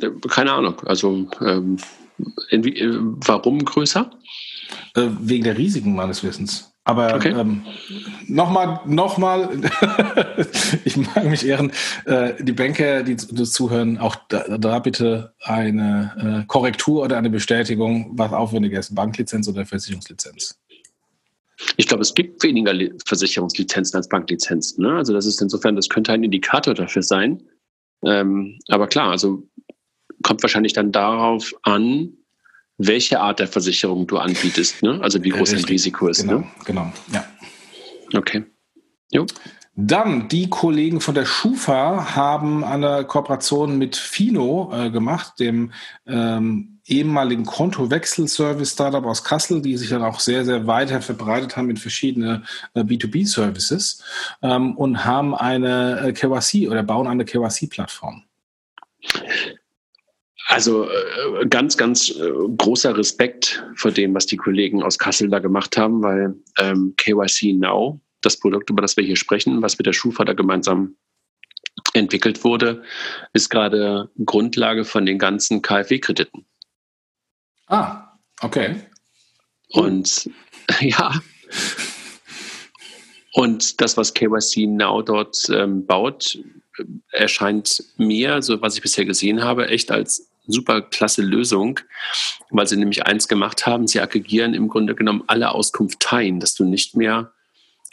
[0.00, 0.80] Äh, keine Ahnung.
[0.80, 1.78] Also ähm,
[2.50, 2.60] äh,
[3.26, 4.10] warum größer?
[4.94, 6.72] Äh, wegen der Risiken meines Wissens.
[6.84, 7.30] Aber okay.
[7.30, 7.62] ähm,
[8.26, 9.48] nochmal, nochmal,
[10.84, 11.70] ich mag mich ehren,
[12.06, 17.30] äh, die Banker, die, die zuhören, auch da, da bitte eine äh, Korrektur oder eine
[17.30, 20.58] Bestätigung, was aufwendiger ist, Banklizenz oder Versicherungslizenz.
[21.76, 22.74] Ich glaube, es gibt weniger
[23.06, 24.82] Versicherungslizenzen als Banklizenzen.
[24.82, 24.96] Ne?
[24.96, 27.42] Also das ist insofern, das könnte ein Indikator dafür sein.
[28.04, 29.44] Ähm, aber klar, also
[30.24, 32.14] kommt wahrscheinlich dann darauf an,
[32.78, 34.98] welche Art der Versicherung du anbietest, ne?
[35.02, 35.70] Also wie groß Richtig.
[35.70, 36.22] Risiko ist.
[36.22, 36.46] Genau, ne?
[36.64, 37.24] genau, ja.
[38.14, 38.44] Okay.
[39.10, 39.26] Jo.
[39.74, 45.72] Dann, die Kollegen von der Schufa haben eine Kooperation mit Fino äh, gemacht, dem
[46.06, 51.78] ähm, ehemaligen Kontowechselservice-Startup aus Kassel, die sich dann auch sehr, sehr weiter verbreitet haben in
[51.78, 52.42] verschiedene
[52.74, 54.02] äh, B2B-Services
[54.42, 58.24] ähm, und haben eine äh, KYC oder bauen eine KYC-Plattform.
[60.52, 65.38] Also äh, ganz, ganz äh, großer Respekt vor dem, was die Kollegen aus Kassel da
[65.38, 69.86] gemacht haben, weil ähm, KYC Now, das Produkt, über das wir hier sprechen, was mit
[69.86, 70.96] der Schufa da gemeinsam
[71.94, 72.82] entwickelt wurde,
[73.32, 76.44] ist gerade Grundlage von den ganzen KfW-Krediten.
[77.68, 78.76] Ah, okay.
[79.70, 80.28] Und
[80.80, 81.18] ja.
[83.32, 86.38] Und das, was KYC Now dort ähm, baut,
[87.10, 91.80] erscheint mir, so was ich bisher gesehen habe, echt als super klasse Lösung,
[92.50, 96.64] weil sie nämlich eins gemacht haben, sie aggregieren im Grunde genommen alle Auskunfteien, dass du
[96.64, 97.32] nicht mehr,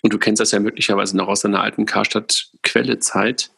[0.02, 3.52] und du kennst das ja möglicherweise noch aus deiner alten Karstadt-Quelle-Zeit,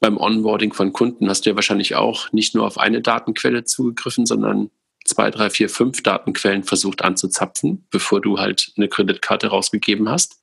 [0.00, 4.26] beim Onboarding von Kunden hast du ja wahrscheinlich auch nicht nur auf eine Datenquelle zugegriffen,
[4.26, 4.70] sondern
[5.04, 10.42] zwei, drei, vier, fünf Datenquellen versucht anzuzapfen, bevor du halt eine Kreditkarte rausgegeben hast.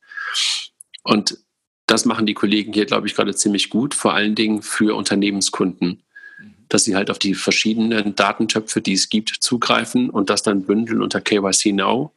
[1.04, 1.38] Und
[1.86, 6.04] das machen die Kollegen hier, glaube ich, gerade ziemlich gut, vor allen Dingen für Unternehmenskunden
[6.71, 11.01] dass sie halt auf die verschiedenen Datentöpfe, die es gibt, zugreifen und das dann bündeln
[11.01, 12.13] unter KYC Now.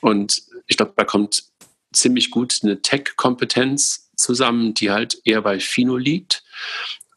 [0.00, 1.44] Und ich glaube, da kommt
[1.92, 6.42] ziemlich gut eine Tech-Kompetenz zusammen, die halt eher bei Fino liegt.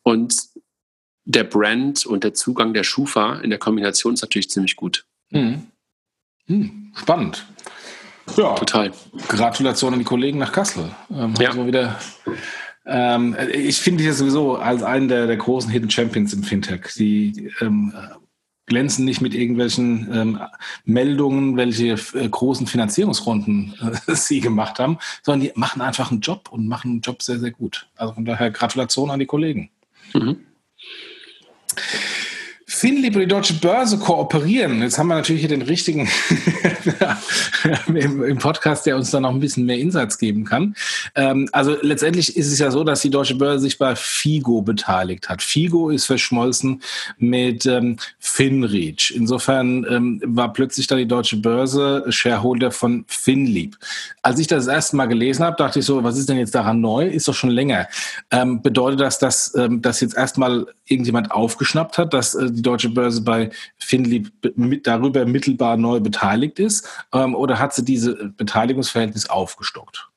[0.04, 0.36] Und
[1.24, 5.06] der Brand und der Zugang der Schufa in der Kombination ist natürlich ziemlich gut.
[5.32, 5.68] Hm.
[6.48, 7.46] Hm, spannend.
[8.36, 8.92] Ja, total.
[9.30, 10.92] Gratulation an die Kollegen nach Kassel.
[11.10, 11.50] Ähm, ja.
[11.50, 11.98] Also wieder
[12.88, 16.94] ähm, ich finde dich ja sowieso als einen der, der, großen Hidden Champions im Fintech.
[16.96, 17.94] Die ähm,
[18.68, 20.40] glänzen nicht mit irgendwelchen ähm,
[20.86, 23.74] Meldungen, welche äh, großen Finanzierungsrunden
[24.08, 27.40] äh, sie gemacht haben, sondern die machen einfach einen Job und machen einen Job sehr,
[27.40, 27.88] sehr gut.
[27.96, 29.70] Also von daher Gratulation an die Kollegen.
[30.14, 30.38] Mhm.
[32.78, 34.84] Finlieb und die Deutsche Börse kooperieren.
[34.84, 36.08] Jetzt haben wir natürlich hier den richtigen,
[37.88, 40.76] im, im, Podcast, der uns dann noch ein bisschen mehr Insights geben kann.
[41.16, 45.28] Ähm, also letztendlich ist es ja so, dass die Deutsche Börse sich bei FIGO beteiligt
[45.28, 45.42] hat.
[45.42, 46.84] FIGO ist verschmolzen
[47.18, 49.12] mit ähm, FinReach.
[49.16, 53.76] Insofern ähm, war plötzlich dann die Deutsche Börse Shareholder von FinLeap.
[54.22, 56.80] Als ich das erste Mal gelesen habe, dachte ich so, was ist denn jetzt daran
[56.80, 57.08] neu?
[57.08, 57.88] Ist doch schon länger.
[58.30, 62.90] Ähm, bedeutet das, dass ähm, das jetzt erstmal irgendjemand aufgeschnappt hat, dass äh, die Deutsche
[62.90, 66.88] Börse bei FinLeap mit, darüber mittelbar neu beteiligt ist?
[67.14, 70.10] Ähm, oder hat sie diese Beteiligungsverhältnis aufgestockt?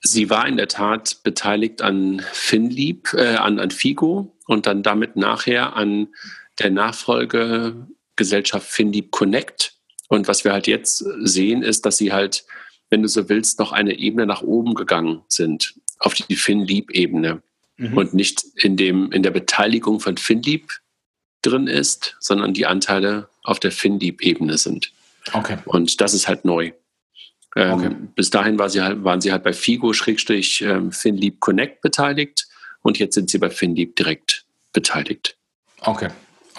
[0.00, 5.14] Sie war in der Tat beteiligt an FinLeap, äh, an, an FIGO und dann damit
[5.16, 6.08] nachher an
[6.58, 9.74] der Nachfolgegesellschaft FinLeap Connect.
[10.08, 12.44] Und was wir halt jetzt sehen, ist, dass sie halt,
[12.90, 17.42] wenn du so willst, noch eine Ebene nach oben gegangen sind, auf die FinLeap-Ebene
[17.76, 17.96] mhm.
[17.96, 20.70] und nicht in, dem, in der Beteiligung von FinLeap
[21.42, 24.92] drin ist, sondern die Anteile auf der FinLeap-Ebene sind.
[25.32, 25.58] Okay.
[25.64, 26.72] Und das ist halt neu.
[27.54, 27.96] Ähm, okay.
[28.14, 32.46] Bis dahin war sie halt, waren sie halt bei FIGO-FinLeap ähm, Connect beteiligt
[32.82, 35.36] und jetzt sind sie bei FinLeap direkt beteiligt.
[35.80, 36.08] Okay,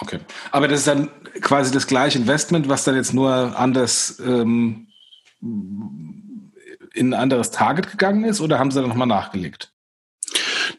[0.00, 0.18] okay.
[0.50, 4.88] Aber das ist dann quasi das gleiche Investment, was dann jetzt nur anders ähm,
[5.40, 6.34] in
[6.94, 9.72] ein anderes Target gegangen ist oder haben sie dann nochmal nachgelegt?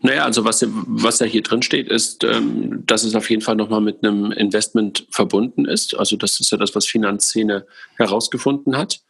[0.02, 3.56] Naja, also was, was da hier drin steht, ist, ähm, dass es auf jeden Fall
[3.56, 5.98] nochmal mit einem Investment verbunden ist.
[5.98, 9.02] Also das ist ja das, was Finanzszene herausgefunden hat.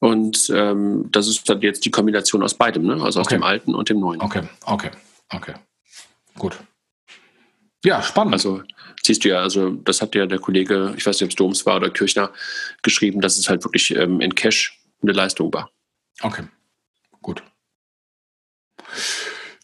[0.00, 2.94] Und ähm, das ist dann jetzt die Kombination aus beidem, ne?
[2.94, 3.36] also aus okay.
[3.36, 4.20] dem Alten und dem Neuen.
[4.20, 4.90] Okay, okay,
[5.30, 5.54] okay.
[6.36, 6.58] Gut.
[7.84, 8.34] Ja, spannend.
[8.34, 8.62] Also
[9.02, 11.66] siehst du ja, also das hat ja der Kollege, ich weiß nicht, ob es Doms
[11.66, 12.30] war oder Kirchner,
[12.82, 15.70] geschrieben, dass es halt wirklich ähm, in Cash eine Leistung war.
[16.22, 16.44] Okay,
[17.22, 17.42] gut.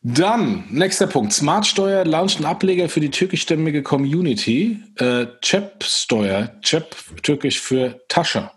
[0.02, 1.32] Dann, nächster Punkt.
[1.32, 4.82] Smartsteuer launcht einen Ableger für die türkischstämmige Community.
[4.96, 8.50] Äh, Cep-Steuer, Cep türkisch für Tasche.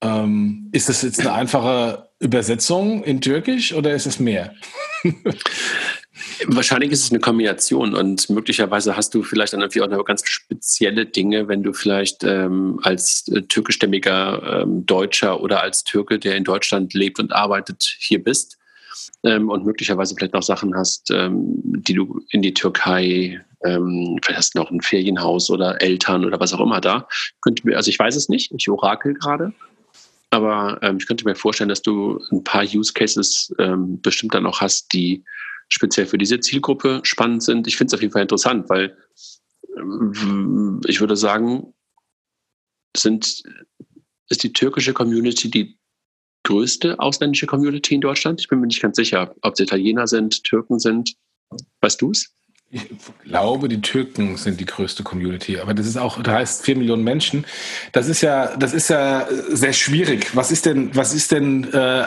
[0.00, 4.54] Ähm, ist das jetzt eine einfache Übersetzung in Türkisch oder ist es mehr?
[6.46, 10.22] Wahrscheinlich ist es eine Kombination und möglicherweise hast du vielleicht dann irgendwie auch noch ganz
[10.24, 16.36] spezielle Dinge, wenn du vielleicht ähm, als äh, türkischstämmiger ähm, Deutscher oder als Türke, der
[16.36, 18.58] in Deutschland lebt und arbeitet, hier bist
[19.24, 24.38] ähm, und möglicherweise vielleicht noch Sachen hast, ähm, die du in die Türkei, ähm, vielleicht
[24.38, 27.06] hast du noch ein Ferienhaus oder Eltern oder was auch immer da.
[27.40, 29.52] Könnte mir, also ich weiß es nicht, ich orakel gerade.
[30.30, 34.46] Aber ähm, ich könnte mir vorstellen, dass du ein paar Use Cases ähm, bestimmt dann
[34.46, 35.24] auch hast, die
[35.68, 37.66] speziell für diese Zielgruppe spannend sind.
[37.66, 38.96] Ich finde es auf jeden Fall interessant, weil
[39.76, 41.74] ähm, ich würde sagen,
[42.96, 43.42] sind,
[44.28, 45.78] ist die türkische Community die
[46.52, 48.38] größte ausländische Community in Deutschland?
[48.40, 51.14] Ich bin mir nicht ganz sicher, ob es Italiener sind, Türken sind.
[51.80, 52.34] Weißt du es?
[52.74, 52.88] Ich
[53.24, 57.04] glaube, die Türken sind die größte Community, aber das ist auch, da heißt vier Millionen
[57.04, 57.44] Menschen.
[57.92, 60.34] Das ist ja, das ist ja sehr schwierig.
[60.34, 62.04] Was ist denn, was ist denn äh,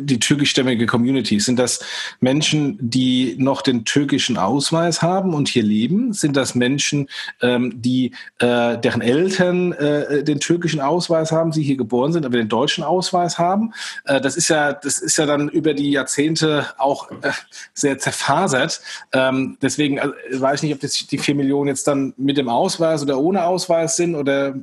[0.00, 1.38] die türkischstämmige Community?
[1.38, 1.84] Sind das
[2.18, 6.12] Menschen, die noch den türkischen Ausweis haben und hier leben?
[6.12, 7.08] Sind das Menschen,
[7.40, 8.10] ähm, die
[8.40, 12.82] äh, deren Eltern äh, den türkischen Ausweis haben, sie hier geboren sind, aber den deutschen
[12.82, 13.72] Ausweis haben?
[14.06, 17.30] Äh, das ist ja, das ist ja dann über die Jahrzehnte auch äh,
[17.72, 18.80] sehr zerfasert.
[19.12, 22.36] Ähm, deswegen deswegen also, weiß ich nicht, ob das die vier Millionen jetzt dann mit
[22.36, 24.54] dem Ausweis oder ohne Ausweis sind oder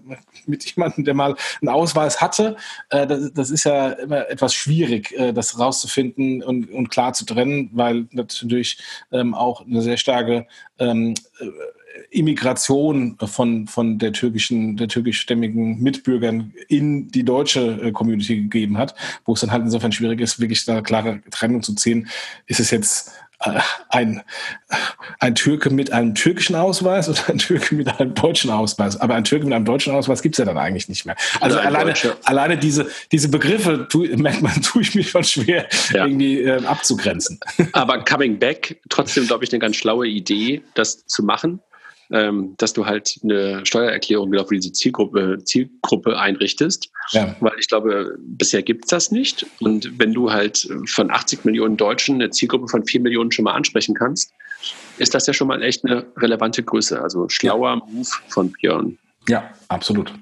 [0.46, 2.56] mit jemandem, der mal einen Ausweis hatte.
[2.90, 7.26] Äh, das, das, ist ja immer etwas schwierig, äh, das rauszufinden und, und klar zu
[7.26, 8.80] trennen, weil natürlich
[9.12, 10.48] ähm, auch eine sehr starke
[10.80, 11.46] ähm, äh,
[12.12, 19.34] Immigration von, von der türkischen, der türkischstämmigen Mitbürgern in die deutsche Community gegeben hat, wo
[19.34, 22.08] es dann halt insofern schwierig ist, wirklich da klare Trennung zu ziehen.
[22.48, 24.22] Ist es jetzt ein,
[25.20, 29.00] ein Türke mit einem türkischen Ausweis oder ein Türke mit einem deutschen Ausweis.
[29.00, 31.16] Aber ein Türke mit einem deutschen Ausweis gibt's ja dann eigentlich nicht mehr.
[31.40, 31.94] Also alleine,
[32.26, 36.06] alleine diese, diese Begriffe, tu, merkt man, tue ich mich schon schwer, ja.
[36.06, 37.40] irgendwie äh, abzugrenzen.
[37.72, 41.62] Aber coming back, trotzdem, glaube ich, eine ganz schlaue Idee, das zu machen
[42.12, 46.90] ähm, dass du halt eine Steuererklärung wieder für diese Zielgruppe, Zielgruppe einrichtest.
[47.12, 47.36] Ja.
[47.40, 49.46] Weil ich glaube, bisher gibt es das nicht.
[49.60, 53.54] Und wenn du halt von 80 Millionen Deutschen eine Zielgruppe von 4 Millionen schon mal
[53.54, 54.34] ansprechen kannst,
[54.98, 57.02] ist das ja schon mal echt eine relevante Größe.
[57.02, 57.94] Also schlauer ja.
[57.94, 58.98] Move von Björn.
[59.28, 60.14] Ja, absolut.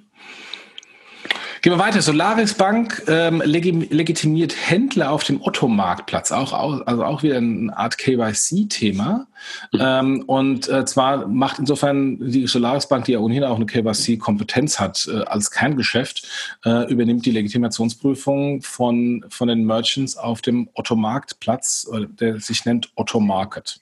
[1.61, 2.01] Gehen wir weiter.
[2.01, 6.31] Solaris Bank ähm, legitimiert Händler auf dem Otto-Marktplatz.
[6.31, 6.53] Auch,
[6.85, 9.27] also auch wieder eine Art KYC-Thema.
[9.71, 9.79] Mhm.
[9.81, 14.79] Ähm, und äh, zwar macht insofern die Solaris Bank, die ja ohnehin auch eine KYC-Kompetenz
[14.79, 16.27] hat, äh, als Kerngeschäft,
[16.65, 22.91] äh, übernimmt die Legitimationsprüfung von, von den Merchants auf dem Otto-Marktplatz, äh, der sich nennt
[22.95, 23.79] Otto Market.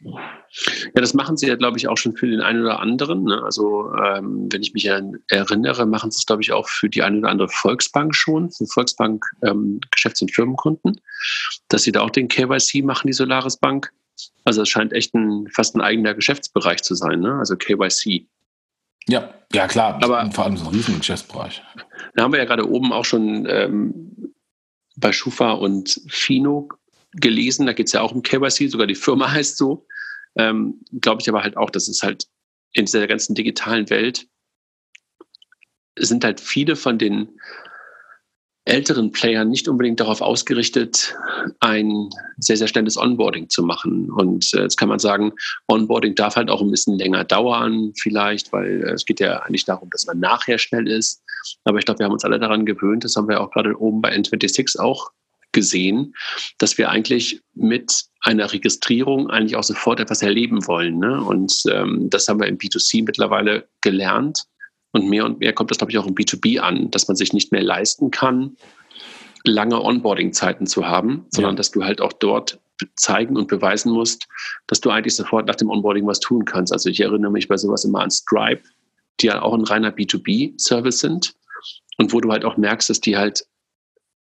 [0.96, 3.24] Ja, das machen sie ja, glaube ich, auch schon für den einen oder anderen.
[3.24, 3.42] Ne?
[3.44, 7.20] Also, ähm, wenn ich mich erinnere, machen sie es, glaube ich, auch für die eine
[7.20, 11.02] oder andere Volksbank schon, für Volksbank ähm, Geschäfts- und Firmenkunden,
[11.68, 13.92] dass sie da auch den KYC machen, die Solaris Bank.
[14.44, 17.36] Also, es scheint echt ein, fast ein eigener Geschäftsbereich zu sein, ne?
[17.38, 18.28] also KYC.
[19.08, 21.62] Ja, ja klar, aber vor allem so ein riesen Geschäftsbereich.
[22.16, 24.34] Da haben wir ja gerade oben auch schon ähm,
[24.96, 26.70] bei Schufa und Fino
[27.12, 29.86] gelesen, da geht es ja auch um KYC, sogar die Firma heißt so.
[30.38, 32.28] Ähm, Glaube ich aber halt auch, dass es halt
[32.74, 34.28] in dieser ganzen digitalen Welt
[35.98, 37.40] sind halt viele von den
[38.66, 41.16] älteren Playern nicht unbedingt darauf ausgerichtet,
[41.60, 44.12] ein sehr, sehr schnelles Onboarding zu machen.
[44.12, 45.34] Und äh, jetzt kann man sagen,
[45.68, 49.66] Onboarding darf halt auch ein bisschen länger dauern, vielleicht, weil äh, es geht ja eigentlich
[49.66, 51.22] darum, dass man nachher schnell ist.
[51.64, 54.02] Aber ich glaube, wir haben uns alle daran gewöhnt, das haben wir auch gerade oben
[54.02, 55.12] bei N26 auch
[55.52, 56.14] gesehen,
[56.58, 61.00] dass wir eigentlich mit einer Registrierung eigentlich auch sofort etwas erleben wollen.
[61.00, 61.24] Ne?
[61.24, 64.44] Und ähm, das haben wir im B2C mittlerweile gelernt.
[64.96, 67.34] Und mehr und mehr kommt das, glaube ich, auch im B2B an, dass man sich
[67.34, 68.56] nicht mehr leisten kann,
[69.44, 71.58] lange Onboarding-Zeiten zu haben, sondern ja.
[71.58, 72.62] dass du halt auch dort
[72.96, 74.26] zeigen und beweisen musst,
[74.68, 76.72] dass du eigentlich sofort nach dem Onboarding was tun kannst.
[76.72, 78.64] Also ich erinnere mich bei sowas immer an Stripe,
[79.20, 81.36] die ja auch ein reiner B2B-Service sind
[81.98, 83.46] und wo du halt auch merkst, dass die halt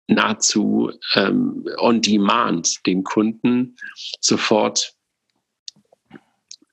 [0.08, 3.76] nahezu ähm, on demand den Kunden
[4.20, 4.92] sofort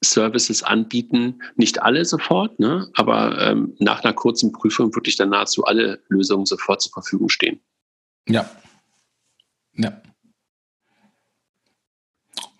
[0.03, 1.41] Services anbieten.
[1.55, 2.89] Nicht alle sofort, ne?
[2.95, 7.59] aber ähm, nach einer kurzen Prüfung wirklich dann nahezu alle Lösungen sofort zur Verfügung stehen.
[8.27, 8.49] Ja.
[9.73, 10.01] Ja.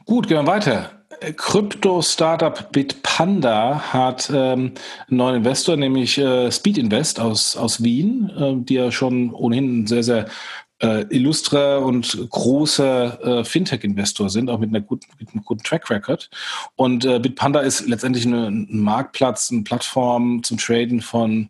[0.06, 1.01] Gut, gehen wir weiter.
[1.36, 4.73] Krypto-Startup Bitpanda hat ähm,
[5.08, 9.86] einen neuen Investor, nämlich äh, Speed Invest aus, aus Wien, äh, die ja schon ohnehin
[9.86, 10.25] sehr, sehr
[10.82, 15.89] äh, illustre und große äh, Fintech-Investor sind, auch mit, einer guten, mit einem guten Track
[15.89, 16.30] Record.
[16.76, 21.50] Und äh, Bitpanda ist letztendlich eine, ein Marktplatz, eine Plattform zum Traden von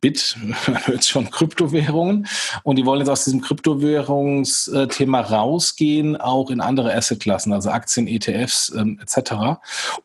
[0.00, 0.36] Bit,
[0.86, 2.26] jetzt schon Kryptowährungen.
[2.62, 8.72] Und die wollen jetzt aus diesem Kryptowährungsthema rausgehen, auch in andere Assetklassen, also Aktien, ETFs
[8.76, 9.60] ähm, etc.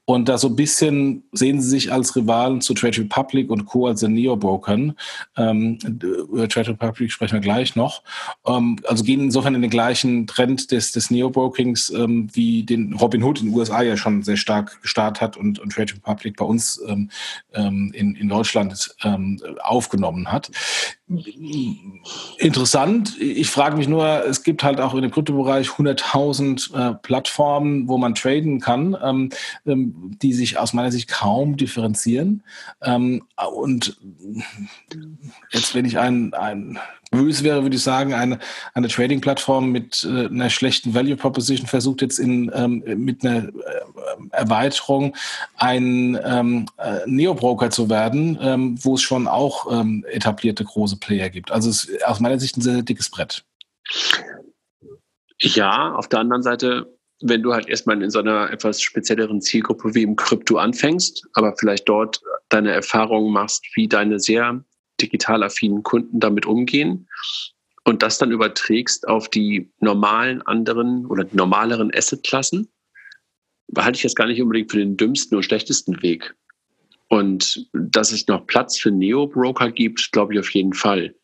[0.06, 3.88] Und da so ein bisschen sehen sie sich als Rivalen zu Trade Republic und Co.
[3.88, 4.96] als den Neo-Brokern.
[5.38, 8.02] Ähm, über Trade Republic sprechen wir gleich noch.
[8.46, 13.24] Ähm, also gehen insofern in den gleichen Trend des, des Neo-Brokings, ähm, wie den Robin
[13.24, 16.46] Hood in den USA ja schon sehr stark gestartet hat und, und Trade Republic bei
[16.46, 17.10] uns ähm,
[17.54, 20.52] ähm, in, in Deutschland ähm, aufgenommen hat.
[22.38, 23.20] Interessant.
[23.20, 27.98] Ich frage mich nur, es gibt halt auch in dem Kryptobereich 100.000 äh, Plattformen, wo
[27.98, 29.30] man traden kann, ähm,
[29.66, 32.44] ähm, die sich aus meiner Sicht kaum differenzieren.
[32.82, 33.98] Ähm, und
[35.52, 36.78] jetzt, wenn ich ein, ein
[37.12, 38.40] böse wäre, würde ich sagen, eine,
[38.74, 43.52] eine Trading-Plattform mit äh, einer schlechten Value Proposition versucht jetzt in, ähm, mit einer äh,
[44.32, 45.16] Erweiterung
[45.58, 51.30] ein ähm, äh, Neo-Broker zu werden, ähm, wo es schon auch ähm, etablierte große Player
[51.30, 51.52] gibt.
[51.52, 53.44] Also es ist aus meiner Sicht ein sehr, sehr dickes Brett.
[55.42, 59.96] Ja, auf der anderen Seite, wenn du halt erstmal in so einer etwas spezielleren Zielgruppe
[59.96, 64.64] wie im Krypto anfängst, aber vielleicht dort deine Erfahrungen machst, wie deine sehr
[65.02, 67.08] digital affinen Kunden damit umgehen
[67.84, 72.70] und das dann überträgst auf die normalen anderen oder normaleren Assetklassen,
[73.68, 76.36] behalte ich jetzt gar nicht unbedingt für den dümmsten oder schlechtesten Weg.
[77.08, 81.16] Und dass es noch Platz für Neo-Broker gibt, glaube ich auf jeden Fall.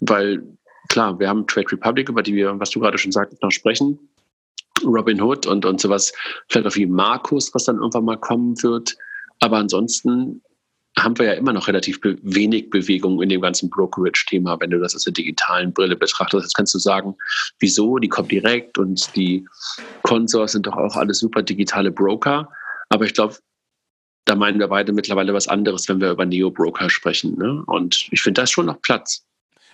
[0.00, 0.42] Weil,
[0.88, 3.98] klar, wir haben Trade Republic, über die wir, was du gerade schon sagtest, noch sprechen.
[4.84, 6.12] Robin Hood und, und sowas,
[6.48, 8.96] vielleicht auch wie Markus, was dann irgendwann mal kommen wird.
[9.40, 10.42] Aber ansonsten
[10.98, 14.78] haben wir ja immer noch relativ be wenig Bewegung in dem ganzen Brokerage-Thema, wenn du
[14.78, 16.44] das aus der digitalen Brille betrachtest.
[16.44, 17.14] Jetzt kannst du sagen,
[17.58, 19.46] wieso, die kommt direkt und die
[20.02, 22.48] Consors sind doch auch alles super digitale Broker.
[22.88, 23.36] Aber ich glaube,
[24.24, 27.36] da meinen wir beide mittlerweile was anderes, wenn wir über Neo-Broker sprechen.
[27.36, 27.62] Ne?
[27.66, 29.24] Und ich finde, da ist schon noch Platz.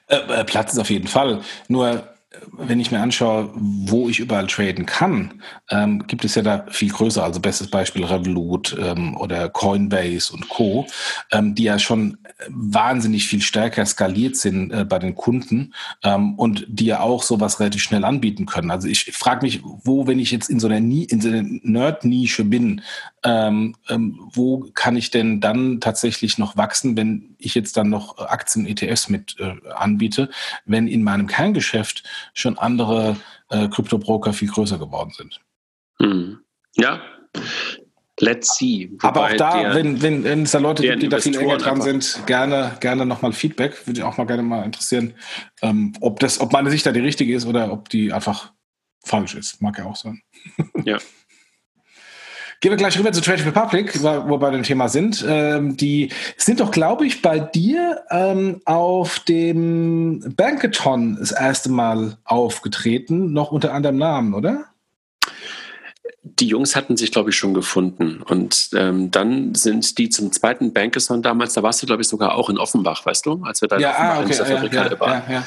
[0.08, 1.40] Äh, äh Platz ist auf jeden Fall.
[1.68, 2.11] Nur
[2.52, 6.90] wenn ich mir anschaue, wo ich überall traden kann, ähm, gibt es ja da viel
[6.90, 10.86] größer, also bestes Beispiel Revolut ähm, oder Coinbase und Co.,
[11.30, 12.18] ähm, die ja schon
[12.48, 17.60] wahnsinnig viel stärker skaliert sind äh, bei den Kunden ähm, und die ja auch sowas
[17.60, 18.70] relativ schnell anbieten können.
[18.70, 22.44] Also ich frage mich, wo, wenn ich jetzt in so einer, in so einer Nerd-Nische
[22.44, 22.82] bin,
[23.24, 28.18] ähm, ähm, wo kann ich denn dann tatsächlich noch wachsen, wenn ich jetzt dann noch
[28.18, 30.30] Aktien, ETFs mit äh, anbiete,
[30.64, 32.04] wenn in meinem Kerngeschäft
[32.34, 33.16] schon andere
[33.50, 35.40] äh, Kryptobroker viel größer geworden sind?
[36.00, 36.40] Hm.
[36.74, 37.00] Ja,
[38.20, 38.90] Let's see.
[39.00, 41.56] Aber auch da, der, wenn, wenn, wenn es da Leute gibt, die da viel enger
[41.56, 43.86] dran sind, gerne, gerne nochmal Feedback.
[43.86, 45.14] Würde ich auch mal gerne mal interessieren,
[45.62, 48.52] ähm, ob, das, ob meine Sicht da die richtige ist oder ob die einfach
[49.02, 49.60] falsch ist.
[49.60, 50.22] Mag ja auch sein.
[50.84, 50.98] Ja.
[52.62, 55.24] Gehen wir gleich rüber zu Trade Republic, wo wir bei dem Thema sind.
[55.28, 62.18] Ähm, die sind doch, glaube ich, bei dir ähm, auf dem Bankathon das erste Mal
[62.22, 64.66] aufgetreten, noch unter anderem Namen, oder?
[66.24, 68.22] die Jungs hatten sich, glaube ich, schon gefunden.
[68.22, 72.36] Und ähm, dann sind die zum zweiten Bankathon damals, da warst du, glaube ich, sogar
[72.36, 75.00] auch in Offenbach, weißt du, als wir da ja, in ah, okay, Fabrik ja, ja,
[75.00, 75.22] waren.
[75.28, 75.44] Ja,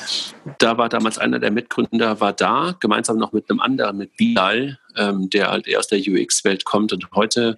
[0.57, 4.79] da war damals einer der Mitgründer, war da, gemeinsam noch mit einem anderen, mit Bilal,
[4.97, 7.57] ähm, der halt eher aus der UX-Welt kommt und heute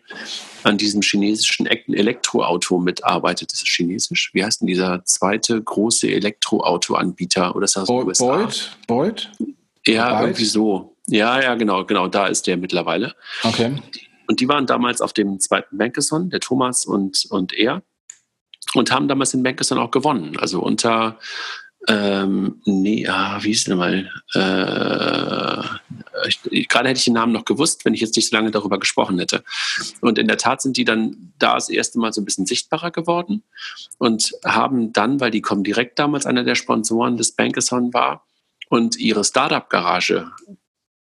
[0.64, 3.54] an diesem chinesischen Elektroauto mitarbeitet.
[3.54, 4.32] Ist es chinesisch?
[4.34, 7.56] Wie heißt denn dieser zweite große Elektroauto-Anbieter?
[7.56, 8.38] Oder ist das aus USA?
[8.38, 8.78] Boyd?
[8.88, 9.32] Boyd?
[9.86, 10.96] Ja, irgendwie so.
[11.08, 13.16] Ja, ja, genau, genau, da ist der mittlerweile.
[13.44, 13.82] Okay.
[14.28, 17.82] Und die waren damals auf dem zweiten Bankeson, der Thomas und, und er,
[18.74, 20.38] und haben damals den Bankeson auch gewonnen.
[20.38, 21.18] Also unter,
[21.88, 24.10] ähm, nee, ah, wie hieß denn mal?
[24.34, 25.64] Äh,
[26.68, 29.20] gerade hätte ich den Namen noch gewusst, wenn ich jetzt nicht so lange darüber gesprochen
[29.20, 29.44] hätte.
[30.02, 32.92] Und in der Tat sind die dann da das erste Mal so ein bisschen sichtbarer
[32.92, 33.44] geworden
[33.98, 38.24] und haben dann, weil die kommen direkt damals einer der Sponsoren des Bankeson war,
[38.70, 40.32] und ihre Startup-Garage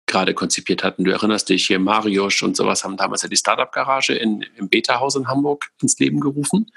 [0.08, 1.03] gerade konzipiert hatten.
[1.03, 5.28] Du erinnerst dich hier, Mariusz und sowas haben damals ja die Startup-Garage im Beta-Haus in
[5.28, 6.72] Hamburg ins Leben gerufen.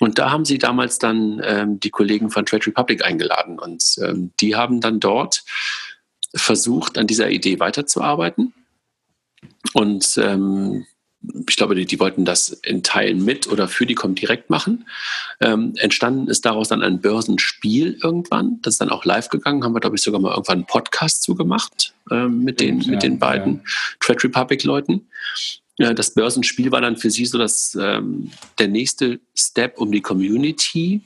[0.00, 3.58] Und da haben sie damals dann ähm, die Kollegen von Trade Republic eingeladen.
[3.58, 5.44] Und ähm, die haben dann dort
[6.34, 8.54] versucht, an dieser Idee weiterzuarbeiten.
[9.74, 10.86] Und ähm,
[11.48, 14.86] ich glaube, die, die, wollten das in Teilen mit oder für die Comdirect machen.
[15.40, 18.58] Ähm, entstanden ist daraus dann ein Börsenspiel irgendwann.
[18.62, 19.64] Das ist dann auch live gegangen.
[19.64, 23.02] Haben wir, glaube ich, sogar mal irgendwann einen Podcast zugemacht ähm, mit, den, ja, mit
[23.02, 23.62] den beiden ja.
[24.00, 25.08] Trade Republic-Leuten.
[25.78, 30.00] Ja, das Börsenspiel war dann für sie so dass ähm, der nächste Step, um die
[30.00, 31.02] Community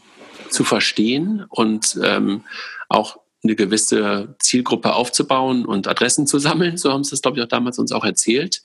[0.48, 2.42] zu verstehen und ähm,
[2.88, 6.76] auch eine gewisse Zielgruppe aufzubauen und Adressen zu sammeln.
[6.76, 8.62] So haben sie es, glaube ich, auch damals uns auch erzählt.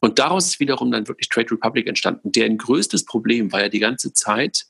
[0.00, 2.32] Und daraus ist wiederum dann wirklich Trade Republic entstanden.
[2.32, 4.66] Deren größtes Problem war ja die ganze Zeit,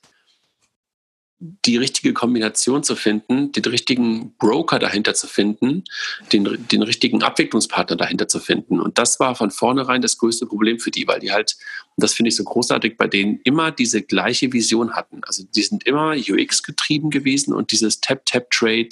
[1.41, 5.85] die richtige Kombination zu finden, den richtigen Broker dahinter zu finden,
[6.33, 8.79] den, den richtigen Abwicklungspartner dahinter zu finden.
[8.79, 11.57] Und das war von vornherein das größte Problem für die, weil die halt,
[11.97, 15.23] und das finde ich so großartig, bei denen immer diese gleiche Vision hatten.
[15.25, 18.91] Also die sind immer UX getrieben gewesen und dieses Tap-Tap-Trade,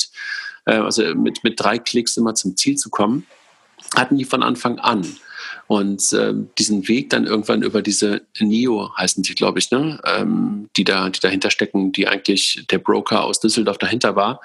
[0.65, 3.27] äh, also mit, mit drei Klicks immer zum Ziel zu kommen,
[3.95, 5.07] hatten die von Anfang an.
[5.69, 10.01] Und äh, diesen Weg dann irgendwann über diese NIO heißen sie, glaube ich, ne?
[10.05, 14.41] Ähm, die, da, die dahinter stecken, die eigentlich der Broker aus Düsseldorf dahinter war.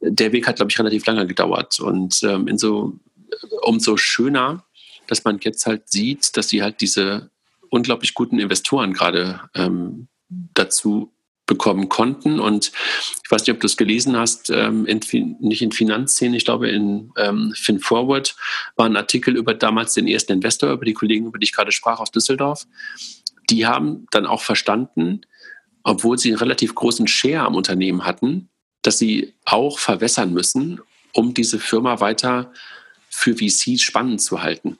[0.00, 1.78] Der Weg hat, glaube ich, relativ lange gedauert.
[1.78, 2.98] Und ähm, inso,
[3.62, 4.64] umso schöner,
[5.06, 7.30] dass man jetzt halt sieht, dass sie halt diese
[7.68, 10.08] unglaublich guten Investoren gerade ähm,
[10.54, 11.12] dazu
[11.46, 12.40] bekommen konnten.
[12.40, 12.72] Und
[13.24, 15.00] ich weiß nicht, ob du es gelesen hast, ähm, in,
[15.40, 18.36] nicht in Finanzszenen, ich glaube in ähm, FinForward
[18.74, 21.72] war ein Artikel über damals den ersten Investor, über die Kollegen, über die ich gerade
[21.72, 22.66] sprach aus Düsseldorf.
[23.48, 25.20] Die haben dann auch verstanden,
[25.84, 28.48] obwohl sie einen relativ großen Share am Unternehmen hatten,
[28.82, 30.80] dass sie auch verwässern müssen,
[31.12, 32.52] um diese Firma weiter
[33.08, 34.78] für VCs spannend zu halten.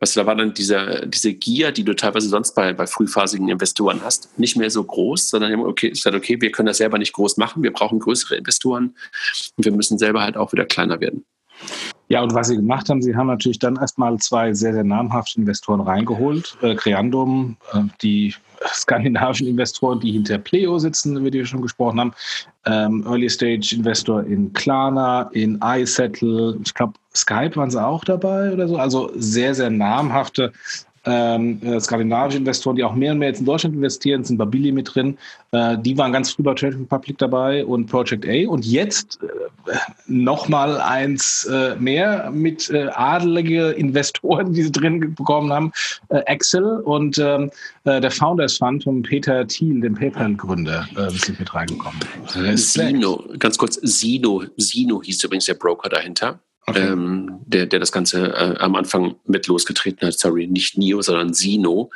[0.00, 3.48] Weißt du, da war dann diese, diese Gier, die du teilweise sonst bei, bei frühphasigen
[3.48, 6.98] Investoren hast, nicht mehr so groß, sondern okay, ist halt okay, wir können das selber
[6.98, 8.94] nicht groß machen, wir brauchen größere Investoren
[9.56, 11.24] und wir müssen selber halt auch wieder kleiner werden.
[12.08, 15.40] Ja, und was sie gemacht haben, sie haben natürlich dann erstmal zwei sehr, sehr namhafte
[15.40, 16.56] Investoren reingeholt.
[16.62, 18.34] Äh, Creandum, äh, die
[18.66, 22.12] skandinavischen Investoren, die hinter Pleo sitzen, über die wir schon gesprochen haben.
[22.64, 28.52] Ähm, Early Stage Investor in Klarna, in iSettle, ich glaube, Skype waren sie auch dabei
[28.52, 28.76] oder so.
[28.76, 30.52] Also sehr, sehr namhafte
[31.08, 34.72] ähm, äh, skandinavische Investoren, die auch mehr und mehr jetzt in Deutschland investieren, sind Babili
[34.72, 35.16] mit drin.
[35.52, 38.48] Äh, die waren ganz früh bei Trade Republic dabei und Project A.
[38.48, 45.52] Und jetzt äh, nochmal eins äh, mehr mit äh, adelige Investoren, die sie drin bekommen
[45.52, 45.72] haben.
[46.08, 47.50] Äh, Excel und ähm,
[47.84, 51.98] äh, der Founders Fund von Peter Thiel, dem PayPal-Gründer, äh, sind mit reingekommen.
[52.56, 56.38] Sino, ganz kurz, Sino, Sino hieß übrigens der Broker dahinter.
[56.68, 56.86] Okay.
[56.86, 60.18] Ähm, der, der das Ganze äh, am Anfang mit losgetreten hat.
[60.18, 61.90] Sorry, nicht Nio, sondern Sino.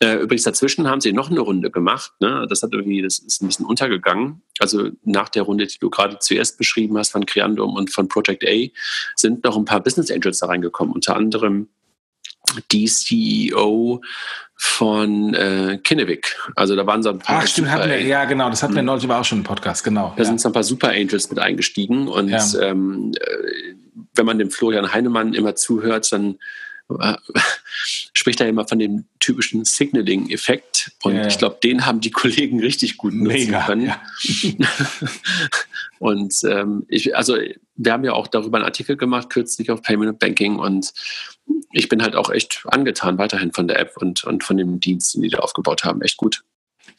[0.00, 2.12] Äh, übrigens dazwischen haben sie noch eine Runde gemacht.
[2.20, 2.46] Ne?
[2.48, 4.42] Das hat irgendwie, das ist ein bisschen untergegangen.
[4.58, 8.44] Also nach der Runde, die du gerade zuerst beschrieben hast von Creandum und von Project
[8.46, 8.68] A,
[9.16, 10.94] sind noch ein paar Business Angels da reingekommen.
[10.94, 11.68] Unter anderem
[12.70, 14.00] die CEO
[14.56, 16.36] von äh, Kinnevik.
[16.54, 17.40] Also da waren so ein paar.
[17.42, 18.86] Ach, stimmt, hatten wir, ja, genau, das hatten wir hm.
[18.86, 20.12] neulich aber auch schon im Podcast, genau.
[20.16, 20.24] Da ja.
[20.26, 22.44] sind so ein paar Super Angels mit eingestiegen und ja.
[22.60, 23.74] ähm, äh,
[24.14, 26.38] wenn man dem Florian Heinemann immer zuhört, dann
[26.98, 27.14] äh,
[28.12, 30.92] spricht da immer von dem typischen Signaling-Effekt.
[31.02, 31.26] Und ja.
[31.26, 33.86] ich glaube, den haben die Kollegen richtig gut nutzen Mega, können.
[33.86, 34.00] Ja.
[35.98, 37.36] und ähm, ich, also
[37.76, 40.92] wir haben ja auch darüber einen Artikel gemacht, kürzlich auf Payment Banking und
[41.72, 45.14] ich bin halt auch echt angetan weiterhin von der App und, und von dem Dienst,
[45.14, 46.02] den die da aufgebaut haben.
[46.02, 46.42] Echt gut.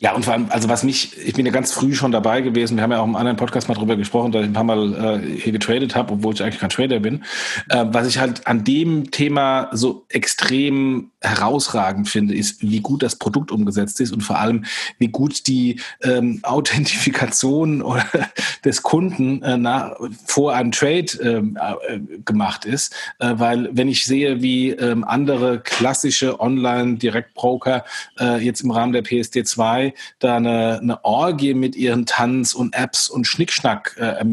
[0.02, 2.76] Ja, und vor allem, also was mich, ich bin ja ganz früh schon dabei gewesen,
[2.76, 5.22] wir haben ja auch im anderen Podcast mal drüber gesprochen, dass ich ein paar Mal
[5.24, 7.24] äh, hier getradet habe, obwohl ich eigentlich kein Trader bin.
[7.70, 13.16] Äh, was ich halt an dem Thema so extrem herausragend finde, ist, wie gut das
[13.16, 14.66] Produkt umgesetzt ist und vor allem,
[14.98, 17.84] wie gut die ähm, Authentifikation
[18.66, 22.92] des Kunden äh, nach, vor einem Trade ähm, äh, gemacht ist.
[23.20, 27.86] Äh, weil wenn ich sehe, wie ähm, andere klassische Online-Direktbroker
[28.20, 33.10] äh, jetzt im Rahmen der PSD2 da eine, eine Orgie mit ihren Tanz und Apps
[33.10, 34.24] und Schnickschnack äh,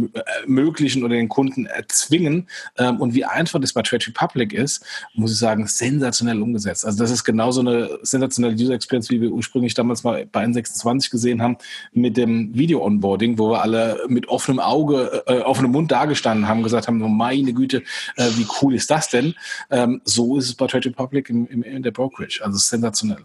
[0.43, 4.85] ermöglichen oder den Kunden erzwingen ähm, und wie einfach das bei Trade Republic ist,
[5.15, 6.85] muss ich sagen, sensationell umgesetzt.
[6.85, 11.11] Also das ist genauso eine sensationelle User Experience, wie wir ursprünglich damals mal bei N26
[11.11, 11.57] gesehen haben
[11.93, 16.89] mit dem Video-Onboarding, wo wir alle mit offenem Auge, äh, offenem Mund dagestanden haben, gesagt
[16.89, 17.83] haben, oh meine Güte,
[18.17, 19.35] äh, wie cool ist das denn?
[19.71, 22.41] Ähm, so ist es bei Trade Republic im, im, in der Brokerage.
[22.43, 23.25] Also sensationell.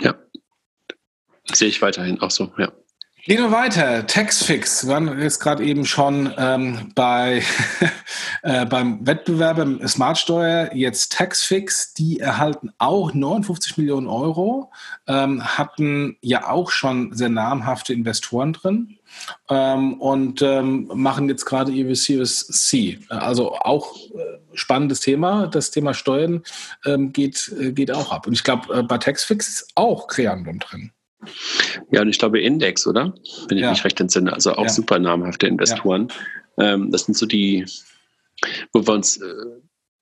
[0.00, 0.14] Ja,
[1.50, 2.72] Sehe ich weiterhin auch so, ja.
[3.24, 4.04] Gehen wir weiter.
[4.08, 4.84] Taxfix.
[4.84, 7.44] Wir waren jetzt gerade eben schon ähm, bei,
[8.42, 11.94] äh, beim Wettbewerber Smartsteuer, jetzt Taxfix.
[11.94, 14.72] Die erhalten auch 59 Millionen Euro,
[15.06, 18.98] ähm, hatten ja auch schon sehr namhafte Investoren drin
[19.48, 22.98] ähm, und ähm, machen jetzt gerade ihr Series C.
[23.08, 25.46] Also auch äh, spannendes Thema.
[25.46, 26.42] Das Thema Steuern
[26.84, 28.26] ähm, geht, äh, geht auch ab.
[28.26, 30.90] Und ich glaube, äh, bei Taxfix ist auch Creandum drin.
[31.90, 33.14] Ja, und ich glaube Index, oder?
[33.48, 33.70] Wenn ich ja.
[33.70, 34.32] mich recht entsinne.
[34.32, 34.68] Also auch ja.
[34.68, 36.08] super namhafte Investoren.
[36.58, 36.74] Ja.
[36.74, 37.64] Ähm, das sind so die,
[38.72, 39.34] wo wir uns äh,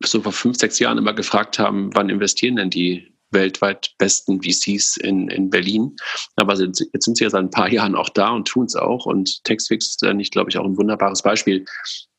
[0.02, 4.96] so vor fünf, sechs Jahren immer gefragt haben, wann investieren denn die weltweit besten VCs
[4.96, 5.94] in, in Berlin.
[6.36, 8.74] Aber sind, jetzt sind sie ja seit ein paar Jahren auch da und tun es
[8.74, 9.06] auch.
[9.06, 11.64] Und Textfix ist da nicht, glaube ich, auch ein wunderbares Beispiel.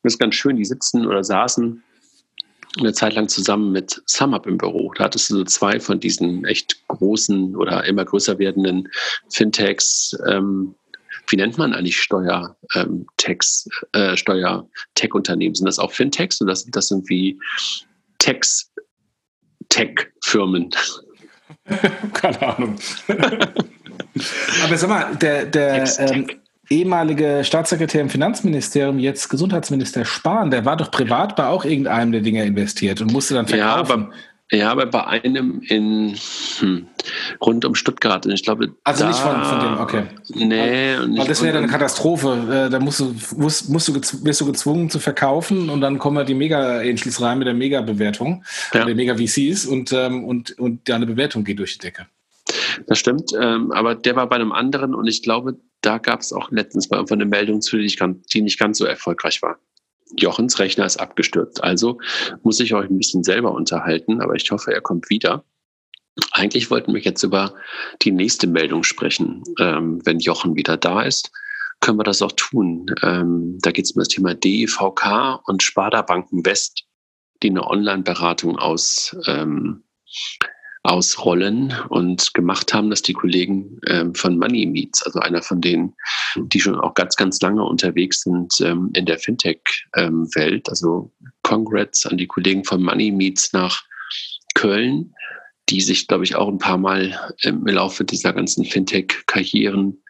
[0.02, 1.82] Das ist ganz schön, die sitzen oder saßen
[2.78, 4.92] eine Zeit lang zusammen mit SumUp im Büro.
[4.94, 8.88] Da hattest du so zwei von diesen echt großen oder immer größer werdenden
[9.28, 10.16] Fintechs.
[10.26, 10.74] Ähm,
[11.28, 15.54] wie nennt man eigentlich Steuer, ähm, Techs, äh, Steuer-Tech-Unternehmen?
[15.54, 17.38] Sind das auch Fintechs oder sind das irgendwie
[18.18, 18.72] Techs,
[19.68, 20.70] Tech-Firmen?
[22.14, 22.76] Keine Ahnung.
[24.64, 26.26] Aber sag mal, der, der, ähm,
[26.78, 32.20] ehemalige Staatssekretär im Finanzministerium, jetzt Gesundheitsminister Spahn, der war doch privat bei auch irgendeinem der
[32.20, 34.00] Dinge investiert und musste dann verkaufen.
[34.00, 34.10] Ja, aber,
[34.52, 36.14] ja, aber bei einem in
[36.58, 36.86] hm,
[37.40, 38.26] rund um Stuttgart.
[38.26, 40.02] Ich glaube, also da, nicht von, von dem, okay.
[40.34, 40.96] Nee.
[40.96, 42.66] Und Weil das wäre dann eine Katastrophe.
[42.66, 46.26] Äh, da musst du, musst, musst du, wirst du gezwungen zu verkaufen und dann kommen
[46.26, 48.44] die Mega-Angels rein mit der Mega-Bewertung,
[48.74, 48.84] ja.
[48.84, 52.06] der Mega-VCs und, ähm, und, und deine Bewertung geht durch die Decke.
[52.86, 56.32] Das stimmt, ähm, aber der war bei einem anderen und ich glaube, da gab es
[56.32, 59.58] auch letztens mal eine Meldung zu, die nicht, ganz, die nicht ganz so erfolgreich war.
[60.16, 61.62] Jochens Rechner ist abgestürzt.
[61.62, 61.98] Also
[62.42, 65.44] muss ich euch ein bisschen selber unterhalten, aber ich hoffe, er kommt wieder.
[66.32, 67.54] Eigentlich wollten wir jetzt über
[68.02, 69.42] die nächste Meldung sprechen.
[69.58, 71.32] Ähm, wenn Jochen wieder da ist,
[71.80, 72.86] können wir das auch tun.
[73.02, 76.84] Ähm, da geht es um das Thema DIVK und Sparda Banken West,
[77.42, 79.82] die eine Online-Beratung aus ähm,
[80.84, 85.94] ausrollen und gemacht haben, dass die Kollegen ähm, von Money Meets, also einer von denen,
[86.36, 91.12] die schon auch ganz, ganz lange unterwegs sind ähm, in der Fintech-Welt, also
[91.42, 93.84] Congrats an die Kollegen von Money Meets nach
[94.54, 95.14] Köln,
[95.68, 100.02] die sich, glaube ich, auch ein paar Mal im Laufe dieser ganzen Fintech-Karrieren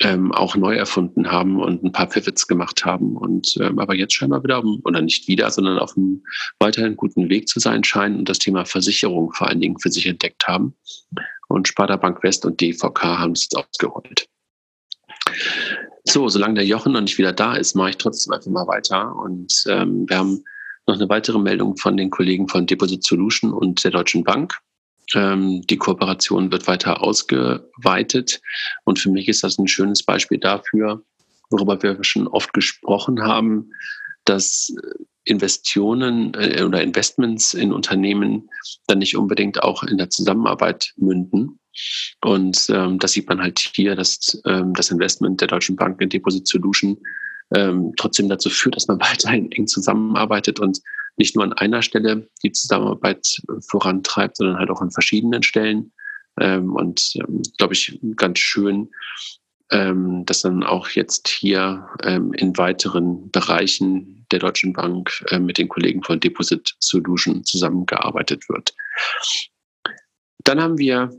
[0.00, 4.14] ähm, auch neu erfunden haben und ein paar Pivots gemacht haben und ähm, aber jetzt
[4.14, 6.22] scheinbar wieder, oder nicht wieder, sondern auf einem
[6.58, 10.06] weiterhin guten Weg zu sein scheinen und das Thema Versicherung vor allen Dingen für sich
[10.06, 10.74] entdeckt haben.
[11.48, 14.26] Und Sparda Bank West und DVK haben es jetzt ausgerollt.
[16.04, 19.14] So, solange der Jochen noch nicht wieder da ist, mache ich trotzdem einfach mal weiter.
[19.16, 20.44] Und ähm, wir haben
[20.86, 24.54] noch eine weitere Meldung von den Kollegen von Deposit Solution und der Deutschen Bank.
[25.14, 28.40] Ähm, die Kooperation wird weiter ausgeweitet.
[28.84, 31.02] Und für mich ist das ein schönes Beispiel dafür,
[31.50, 33.70] worüber wir schon oft gesprochen haben,
[34.24, 34.72] dass
[35.24, 38.48] Investitionen äh, oder Investments in Unternehmen
[38.86, 41.58] dann nicht unbedingt auch in der Zusammenarbeit münden.
[42.22, 46.08] Und ähm, das sieht man halt hier, dass ähm, das Investment der Deutschen Bank in
[46.08, 46.98] Deposit Solution
[47.54, 50.80] ähm, trotzdem dazu führt, dass man weiterhin eng zusammenarbeitet und
[51.20, 55.92] nicht nur an einer Stelle die Zusammenarbeit vorantreibt, sondern halt auch an verschiedenen Stellen.
[56.40, 58.88] Ähm, und ähm, glaube ich, ganz schön,
[59.70, 65.68] ähm, dass dann auch jetzt hier in weiteren Bereichen der Deutschen Bank äh, mit den
[65.68, 68.74] Kollegen von Deposit Solution zusammengearbeitet wird.
[70.44, 71.10] Dann haben wir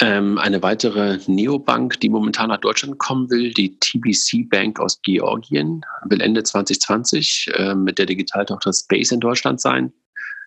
[0.00, 5.82] ähm, eine weitere Neobank, die momentan nach Deutschland kommen will, die TBC Bank aus Georgien,
[6.06, 9.92] will Ende 2020 äh, mit der Digitaltochter Space in Deutschland sein.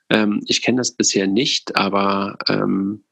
[0.10, 3.04] Ähm, ich kenne das bisher nicht, aber ähm,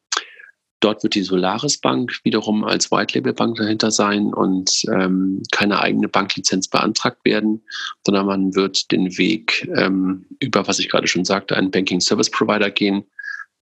[0.82, 5.80] dort wird die Solaris Bank wiederum als White Label Bank dahinter sein und ähm, keine
[5.80, 7.64] eigene Banklizenz beantragt werden,
[8.06, 12.30] sondern man wird den Weg ähm, über, was ich gerade schon sagte, einen Banking Service
[12.30, 13.06] Provider gehen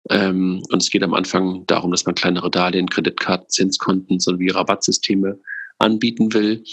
[0.10, 5.40] ähm, und es geht am Anfang darum, dass man kleinere Darlehen, Kreditkarten, Zinskonten sowie Rabattsysteme
[5.80, 6.64] anbieten will.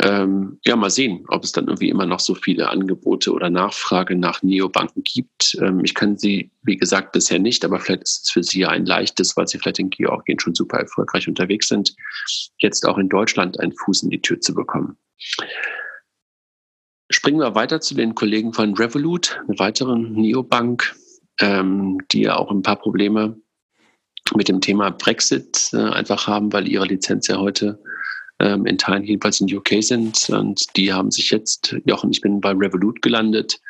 [0.00, 4.16] Ähm, ja, mal sehen, ob es dann irgendwie immer noch so viele Angebote oder Nachfrage
[4.16, 5.56] nach Neobanken gibt.
[5.60, 8.86] Ähm, ich kann sie, wie gesagt, bisher nicht, aber vielleicht ist es für Sie ein
[8.86, 11.94] leichtes, weil Sie vielleicht in Georgien schon super erfolgreich unterwegs sind,
[12.58, 14.98] jetzt auch in Deutschland einen Fuß in die Tür zu bekommen.
[17.10, 20.94] Springen wir weiter zu den Kollegen von Revolut, eine weitere Neobank
[21.40, 23.36] ähm, die ja auch ein paar Probleme
[24.34, 27.80] mit dem Thema Brexit äh, einfach haben, weil ihre Lizenz ja heute
[28.40, 30.30] ähm, in Teilen jedenfalls in UK sind.
[30.30, 33.60] Und die haben sich jetzt, Jochen, ich bin bei Revolut gelandet,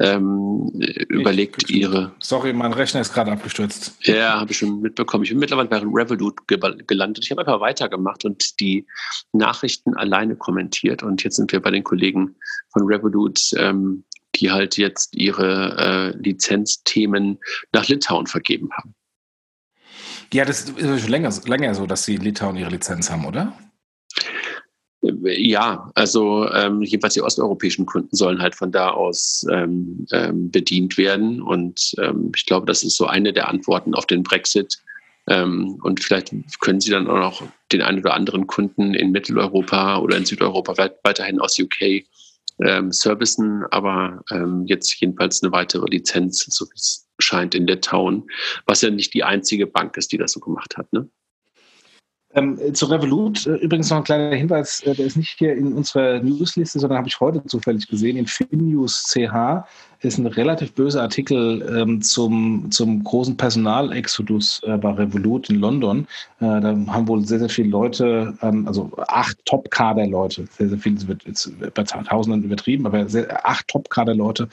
[0.00, 0.70] ähm,
[1.08, 2.12] überlegt ich, ihre.
[2.20, 3.96] Sorry, mein Rechner ist gerade abgestürzt.
[4.02, 5.24] Ja, habe ich schon mitbekommen.
[5.24, 7.24] Ich bin mittlerweile bei Revolut gelandet.
[7.24, 8.86] Ich habe einfach weitergemacht und die
[9.32, 11.02] Nachrichten alleine kommentiert.
[11.02, 12.36] Und jetzt sind wir bei den Kollegen
[12.72, 14.04] von Revolut ähm,
[14.36, 17.38] die halt jetzt ihre äh, Lizenzthemen
[17.72, 18.94] nach Litauen vergeben haben.
[20.32, 23.56] Ja, das ist schon länger, länger so, dass sie in Litauen ihre Lizenz haben, oder?
[25.22, 30.96] Ja, also ähm, jedenfalls die osteuropäischen Kunden sollen halt von da aus ähm, ähm, bedient
[30.96, 31.42] werden.
[31.42, 34.78] Und ähm, ich glaube, das ist so eine der Antworten auf den Brexit.
[35.28, 39.98] Ähm, und vielleicht können Sie dann auch noch den einen oder anderen Kunden in Mitteleuropa
[39.98, 42.04] oder in Südeuropa weiterhin aus UK
[42.60, 48.24] ähm, servicen, aber ähm, jetzt jedenfalls eine weitere Lizenz, so wie es scheint, in Litauen,
[48.66, 50.92] was ja nicht die einzige Bank ist, die das so gemacht hat.
[50.92, 51.08] Ne?
[52.34, 55.72] Ähm, zu Revolut äh, übrigens noch ein kleiner Hinweis, äh, der ist nicht hier in
[55.72, 59.64] unserer Newsliste, sondern habe ich heute zufällig gesehen, in FinNews CH
[60.04, 66.06] ist ein relativ böser Artikel ähm, zum, zum großen Personalexodus äh, bei Revolut in London.
[66.40, 71.08] Äh, da haben wohl sehr, sehr viele Leute, ähm, also acht Top-Kader-Leute, sehr, sehr viele,
[71.08, 74.48] wird jetzt bei Tausenden übertrieben, aber sehr, acht Top-Kader-Leute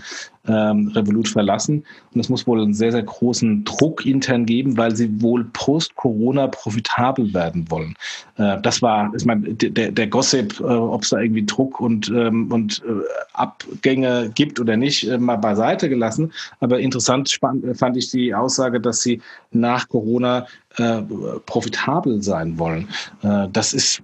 [0.48, 1.84] ähm, Revolut verlassen.
[2.14, 6.48] Und es muss wohl einen sehr, sehr großen Druck intern geben, weil sie wohl post-Corona
[6.48, 7.96] profitabel werden wollen.
[8.38, 12.10] Äh, das war, ich meine, der, der Gossip, äh, ob es da irgendwie Druck und,
[12.10, 13.02] ähm, und äh,
[13.34, 16.32] Abgänge gibt oder nicht, äh, mal beiseite gelassen.
[16.60, 17.40] Aber interessant
[17.74, 19.22] fand ich die Aussage, dass sie
[19.52, 21.02] nach Corona äh,
[21.46, 22.88] profitabel sein wollen.
[23.24, 24.02] Äh, das ist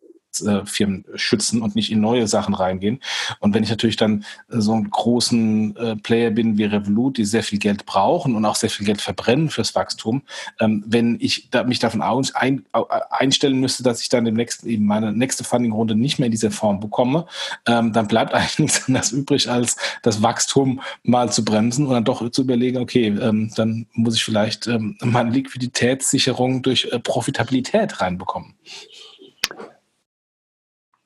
[0.65, 3.01] Firmen schützen und nicht in neue Sachen reingehen.
[3.41, 7.25] Und wenn ich natürlich dann äh, so einen großen äh, Player bin wie Revolut, die
[7.25, 10.23] sehr viel Geld brauchen und auch sehr viel Geld verbrennen fürs Wachstum,
[10.61, 12.65] ähm, wenn ich mich davon ein,
[13.11, 16.51] einstellen müsste, dass ich dann im nächsten, eben meine nächste Funding-Runde nicht mehr in dieser
[16.51, 17.27] Form bekomme,
[17.67, 22.05] ähm, dann bleibt eigentlich nichts anderes übrig, als das Wachstum mal zu bremsen und dann
[22.05, 24.69] doch zu überlegen, okay, ähm, dann muss ich vielleicht
[25.01, 28.55] meine Liquiditätssicherung durch äh, Profitabilität reinbekommen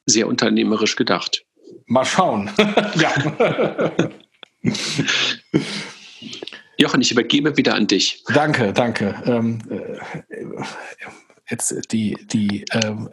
[0.07, 1.45] sehr unternehmerisch gedacht.
[1.87, 2.51] Mal schauen.
[2.95, 3.13] ja.
[6.79, 8.25] Jochen, ich übergebe wieder an dich.
[8.33, 9.23] Danke, danke.
[9.27, 9.99] Ähm, äh,
[11.49, 13.09] jetzt die, die ähm,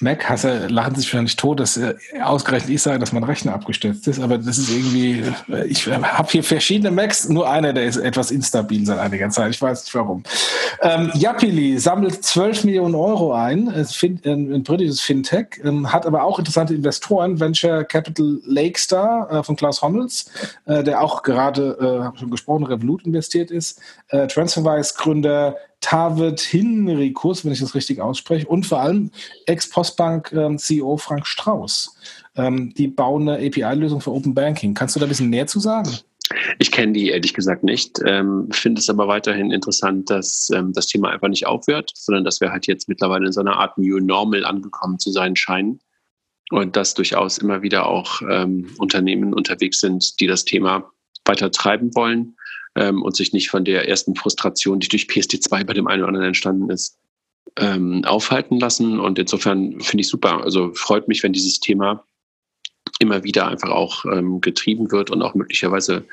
[0.00, 4.20] Mac-Hasser lachen sich wahrscheinlich tot, dass äh, ausgerechnet ich sage, dass mein Rechner abgestürzt ist,
[4.20, 8.30] aber das ist irgendwie, äh, ich habe hier verschiedene Macs, nur einer, der ist etwas
[8.30, 10.22] instabil seit einiger Zeit, ich weiß nicht warum.
[10.82, 16.38] Ähm, Yapili sammelt 12 Millionen Euro ein, ein, ein britisches Fintech, ähm, hat aber auch
[16.38, 20.30] interessante Investoren, Venture Capital Lakestar äh, von Klaus Hommels,
[20.66, 25.56] äh, der auch gerade, äh, habe schon gesprochen, Revolut investiert ist, äh, Transferwise-Gründer
[25.88, 29.10] Tavid Hinrikus, wenn ich das richtig ausspreche, und vor allem
[29.46, 31.96] Ex-Postbank-CEO ähm, Frank Strauß.
[32.36, 34.74] Ähm, die bauen eine API-Lösung für Open Banking.
[34.74, 35.88] Kannst du da ein bisschen mehr zu sagen?
[36.58, 40.88] Ich kenne die ehrlich gesagt nicht, ähm, finde es aber weiterhin interessant, dass ähm, das
[40.88, 43.98] Thema einfach nicht aufhört, sondern dass wir halt jetzt mittlerweile in so einer Art New
[43.98, 45.80] Normal angekommen zu sein scheinen
[46.50, 50.92] und dass durchaus immer wieder auch ähm, Unternehmen unterwegs sind, die das Thema
[51.24, 52.36] weiter treiben wollen
[52.78, 56.08] ähm, und sich nicht von der ersten Frustration, die durch PSD2 bei dem einen oder
[56.08, 56.96] anderen entstanden ist,
[57.56, 59.00] ähm, aufhalten lassen.
[59.00, 60.42] Und insofern finde ich super.
[60.44, 62.04] Also freut mich, wenn dieses Thema
[63.00, 66.04] immer wieder einfach auch ähm, getrieben wird und auch möglicherweise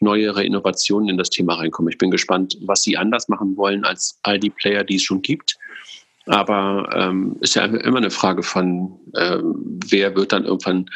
[0.00, 1.90] neuere Innovationen in das Thema reinkommen.
[1.92, 5.22] Ich bin gespannt, was sie anders machen wollen als all die Player, die es schon
[5.22, 5.56] gibt.
[6.26, 10.88] Aber ähm, ist ja immer eine Frage von, ähm, wer wird dann irgendwann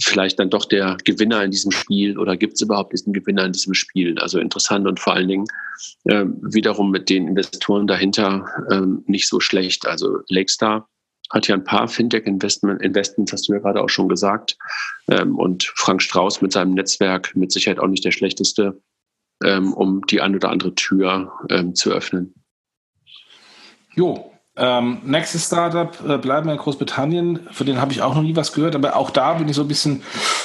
[0.00, 3.52] vielleicht dann doch der Gewinner in diesem Spiel oder gibt es überhaupt diesen Gewinner in
[3.52, 4.18] diesem Spiel?
[4.18, 5.46] Also interessant und vor allen Dingen
[6.04, 9.86] äh, wiederum mit den Investoren dahinter äh, nicht so schlecht.
[9.86, 10.88] Also Lakestar
[11.30, 14.56] hat ja ein paar Fintech-Investments, Investments, hast du ja gerade auch schon gesagt.
[15.08, 18.80] Ähm, und Frank Strauß mit seinem Netzwerk mit Sicherheit auch nicht der schlechteste,
[19.44, 22.34] ähm, um die ein oder andere Tür ähm, zu öffnen.
[23.94, 28.22] Jo, ähm, nächstes Startup äh, bleiben wir in Großbritannien, von denen habe ich auch noch
[28.22, 30.02] nie was gehört, aber auch da bin ich so ein bisschen,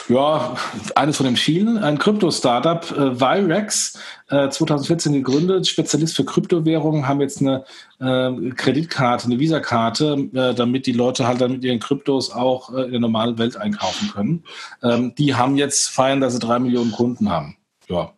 [0.07, 0.55] ja,
[0.95, 1.80] eines von den vielen.
[1.80, 3.99] Ein Krypto-Startup, äh, Virex,
[4.30, 7.66] äh, 2014 gegründet, Spezialist für Kryptowährungen, haben jetzt eine
[7.99, 12.84] äh, Kreditkarte, eine Visa-Karte, äh, damit die Leute halt dann mit ihren Kryptos auch äh,
[12.84, 14.43] in der normalen Welt einkaufen können.
[14.84, 17.57] Ähm, die haben jetzt feiern, dass sie drei Millionen Kunden haben.
[17.89, 18.14] Ja.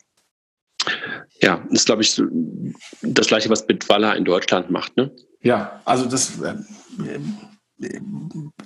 [1.41, 2.21] Ja, das ist, glaube ich,
[3.01, 5.11] das gleiche, was Bitwalla in Deutschland macht, ne?
[5.41, 6.39] Ja, also das.
[6.41, 6.55] Äh,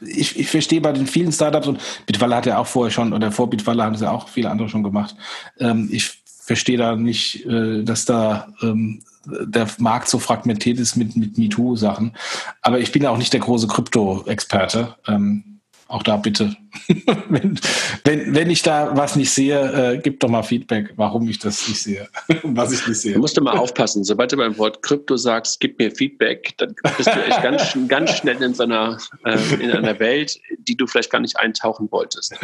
[0.02, 3.32] ich, ich verstehe bei den vielen Startups und Bitwalla hat ja auch vorher schon, oder
[3.32, 5.16] vor Bitwalla haben sie ja auch viele andere schon gemacht.
[5.60, 11.16] Ähm, ich verstehe da nicht, äh, dass da ähm, der Markt so fragmentiert ist mit,
[11.16, 12.16] mit MeToo-Sachen.
[12.62, 14.96] Aber ich bin auch nicht der große Krypto-Experte.
[15.08, 15.59] Ähm,
[15.90, 16.56] auch da bitte,
[17.30, 17.60] wenn,
[18.04, 21.68] wenn, wenn ich da was nicht sehe, äh, gib doch mal Feedback, warum ich das
[21.68, 22.08] nicht sehe,
[22.44, 23.14] was ich nicht sehe.
[23.14, 27.10] Du musst immer aufpassen, sobald du beim Wort Krypto sagst, gib mir Feedback, dann bist
[27.10, 31.12] du echt ganz, ganz schnell in so einer, äh, in einer Welt, die du vielleicht
[31.12, 32.36] gar nicht eintauchen wolltest.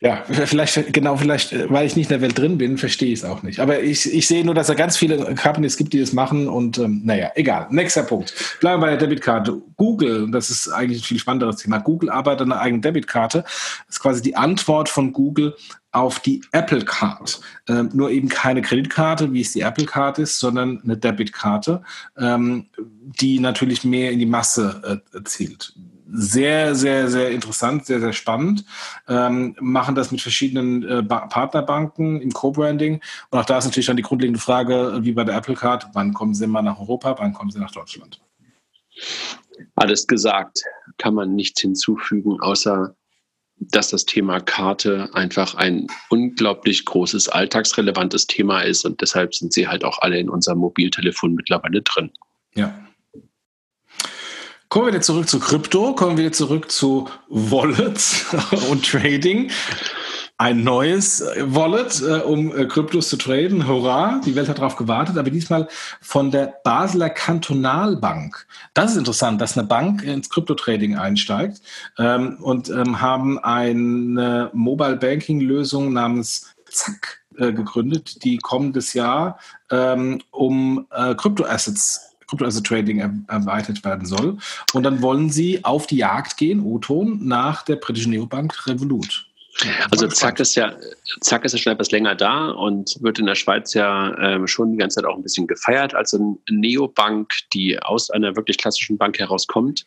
[0.00, 3.20] Ja, vielleicht, genau, vielleicht, äh, weil ich nicht in der Welt drin bin, verstehe ich
[3.20, 3.60] es auch nicht.
[3.60, 6.78] Aber ich, ich sehe nur, dass es ganz viele Companies gibt, die das machen und
[6.78, 7.66] ähm, naja, egal.
[7.70, 8.34] Nächster Punkt.
[8.60, 9.62] Bleiben wir bei der Debitkarte.
[9.76, 11.78] Google, das ist eigentlich ein viel spannenderes Thema.
[11.78, 13.42] Google arbeitet an einer eigenen Debitkarte.
[13.42, 15.56] Das ist quasi die Antwort von Google
[15.92, 17.40] auf die Apple Card.
[17.66, 21.82] Ähm, nur eben keine Kreditkarte, wie es die Apple Card ist, sondern eine Debitkarte,
[22.18, 25.74] ähm, die natürlich mehr in die Masse äh, zielt
[26.08, 28.64] sehr, sehr, sehr interessant, sehr, sehr spannend.
[29.08, 33.00] Ähm, machen das mit verschiedenen äh, Partnerbanken im Co-Branding.
[33.30, 36.14] Und auch da ist natürlich dann die grundlegende Frage, wie bei der Apple Card, wann
[36.14, 38.20] kommen sie mal nach Europa, wann kommen sie nach Deutschland?
[39.74, 40.62] Alles gesagt,
[40.98, 42.94] kann man nichts hinzufügen, außer
[43.58, 49.66] dass das Thema Karte einfach ein unglaublich großes, alltagsrelevantes Thema ist und deshalb sind sie
[49.66, 52.10] halt auch alle in unserem Mobiltelefon mittlerweile drin.
[52.54, 52.85] Ja,
[54.68, 58.26] Kommen wir wieder zurück zu Krypto, kommen wir wieder zurück zu Wallets
[58.70, 59.50] und Trading.
[60.38, 63.68] Ein neues Wallet, äh, um äh, Kryptos zu traden.
[63.68, 65.68] Hurra, die Welt hat darauf gewartet, aber diesmal
[66.02, 68.46] von der Basler Kantonalbank.
[68.74, 71.62] Das ist interessant, dass eine Bank ins Krypto-Trading einsteigt
[71.96, 79.38] ähm, und ähm, haben eine Mobile Banking-Lösung namens Zack äh, gegründet, die kommendes Jahr
[79.70, 80.86] ähm, um
[82.26, 84.38] äh, Kryptoassets Kryptoasset-Trading erweitert werden soll.
[84.72, 89.26] Und dann wollen sie auf die Jagd gehen, O-Ton, nach der britischen Neobank Revolut.
[89.90, 90.74] Also Zack ist ja
[91.20, 94.72] Zack ist ja schon etwas länger da und wird in der Schweiz ja ähm, schon
[94.72, 98.98] die ganze Zeit auch ein bisschen gefeiert als eine Neobank, die aus einer wirklich klassischen
[98.98, 99.86] Bank herauskommt.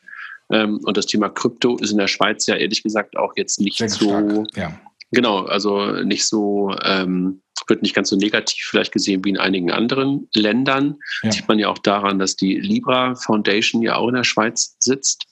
[0.51, 3.77] Ähm, und das Thema Krypto ist in der Schweiz ja ehrlich gesagt auch jetzt nicht
[3.77, 4.73] Sehr so ja.
[5.11, 9.71] genau, also nicht so ähm, wird nicht ganz so negativ vielleicht gesehen wie in einigen
[9.71, 10.97] anderen Ländern.
[11.23, 11.31] Ja.
[11.31, 15.25] Sieht man ja auch daran, dass die Libra Foundation ja auch in der Schweiz sitzt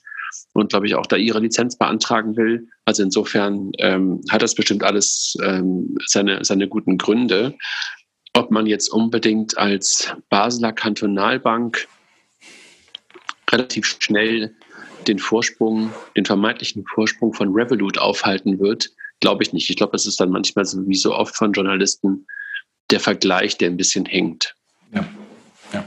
[0.54, 2.68] und, glaube ich, auch da ihre Lizenz beantragen will.
[2.86, 7.56] Also insofern ähm, hat das bestimmt alles ähm, seine, seine guten Gründe.
[8.34, 11.88] Ob man jetzt unbedingt als Basler Kantonalbank
[13.52, 14.56] relativ schnell
[15.08, 19.70] den Vorsprung, den vermeintlichen Vorsprung von Revolut aufhalten wird, glaube ich nicht.
[19.70, 22.26] Ich glaube, es ist dann manchmal so wie so oft von Journalisten
[22.90, 24.56] der Vergleich, der ein bisschen hängt.
[24.94, 25.06] Ja.
[25.74, 25.84] ja.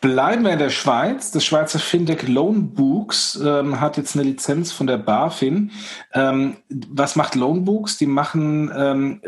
[0.00, 1.30] Bleiben wir in der Schweiz.
[1.30, 5.72] Das Schweizer Fintech Loanbooks ähm, hat jetzt eine Lizenz von der BaFin.
[6.12, 7.98] Ähm, was macht Loanbooks?
[7.98, 9.20] Die machen ähm,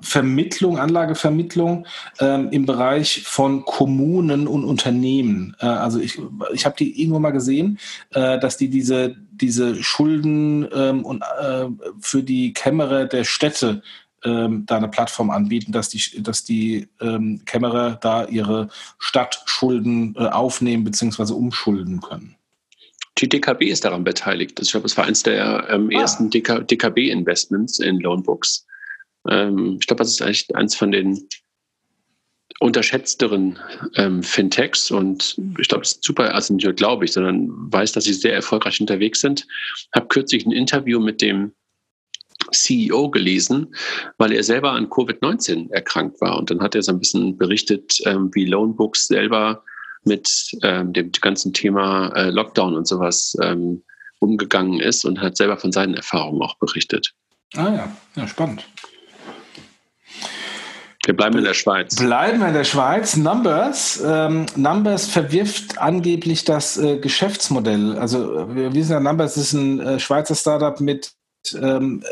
[0.00, 1.86] Vermittlung, Anlagevermittlung
[2.20, 5.56] ähm, im Bereich von Kommunen und Unternehmen.
[5.60, 6.20] Äh, also ich,
[6.52, 7.78] ich habe die irgendwo mal gesehen,
[8.12, 11.66] äh, dass die diese, diese Schulden ähm, und, äh,
[12.00, 13.82] für die Kämmerer der Städte
[14.24, 18.68] ähm, da eine Plattform anbieten, dass die, dass die ähm, Kämmerer da ihre
[18.98, 21.32] Stadtschulden äh, aufnehmen bzw.
[21.32, 22.36] umschulden können.
[23.18, 24.60] Die DKB ist daran beteiligt.
[24.60, 26.00] Ich glaube, es war eines der ähm, ah.
[26.00, 28.66] ersten DKB-Investments in Loanbooks.
[29.28, 31.26] Ähm, ich glaube, das ist eigentlich eins von den
[32.60, 33.58] unterschätzteren
[33.96, 37.92] ähm, Fintechs und ich glaube, das ist super, also nicht nur glaube ich, sondern weiß,
[37.92, 39.46] dass sie sehr erfolgreich unterwegs sind.
[39.94, 41.52] Habe kürzlich ein Interview mit dem
[42.52, 43.74] CEO gelesen,
[44.18, 46.38] weil er selber an Covid-19 erkrankt war.
[46.38, 49.62] Und dann hat er so ein bisschen berichtet, ähm, wie Loanbooks selber
[50.04, 53.82] mit ähm, dem ganzen Thema äh, Lockdown und sowas ähm,
[54.20, 57.12] umgegangen ist und hat selber von seinen Erfahrungen auch berichtet.
[57.54, 58.66] Ah ja, ja, spannend.
[61.06, 61.94] Wir bleiben in der Schweiz.
[61.94, 63.16] Bleiben wir in der Schweiz.
[63.16, 64.02] Numbers.
[64.04, 67.96] Ähm, Numbers verwirft angeblich das äh, Geschäftsmodell.
[67.96, 71.12] Also wir wissen ja, Numbers ist ein äh, Schweizer Startup mit
[71.54, 72.02] ähm,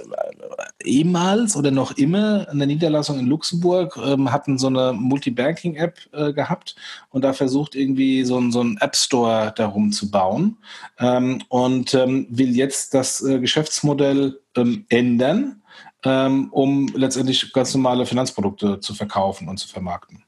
[0.85, 6.77] ehemals oder noch immer eine Niederlassung in Luxemburg, ähm, hatten so eine Multibanking-App äh, gehabt
[7.11, 10.59] und da versucht irgendwie so, ein, so einen App Store darum zu bauen
[11.01, 15.63] ähm, und ähm, will jetzt das äh, Geschäftsmodell ähm, ändern,
[16.05, 20.25] ähm, um letztendlich ganz normale Finanzprodukte zu verkaufen und zu vermarkten.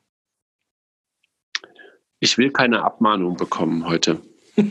[2.21, 4.21] Ich will keine Abmahnung bekommen heute.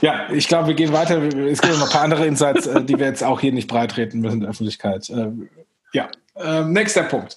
[0.00, 1.22] Ja, ich glaube, wir gehen weiter.
[1.22, 4.20] Es gibt noch ein paar andere Insights, äh, die wir jetzt auch hier nicht breitreten
[4.20, 5.08] müssen in der Öffentlichkeit.
[5.10, 5.48] Ähm,
[5.92, 7.36] ja, ähm, nächster Punkt.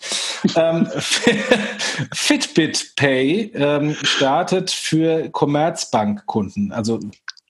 [0.56, 0.88] ähm,
[2.14, 6.72] Fitbit Pay ähm, startet für Commerzbank-Kunden.
[6.72, 7.00] Also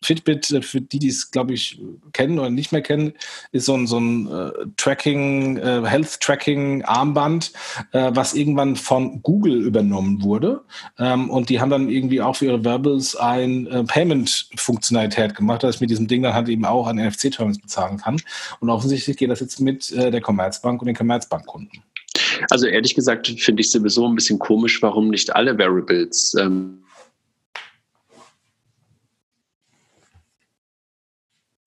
[0.10, 1.80] Fitbit, äh, für die, die es, glaube ich,
[2.14, 3.14] kennen oder nicht mehr kennen,
[3.52, 7.54] ist so ein, so ein äh, Tracking, äh, Health-Tracking-Armband,
[7.92, 10.62] äh, was irgendwann von Google übernommen wurde.
[10.98, 15.76] Ähm, und die haben dann irgendwie auch für ihre Wearables ein äh, Payment-Funktionalität gemacht, dass
[15.76, 18.20] ich mit diesem Ding dann halt eben auch an NFC-Terminals bezahlen kann.
[18.60, 21.84] Und offensichtlich geht das jetzt mit äh, der Commerzbank und den Commerzbank-Kunden.
[22.50, 26.80] Also ehrlich gesagt finde ich sowieso ein bisschen komisch, warum nicht alle Variables ähm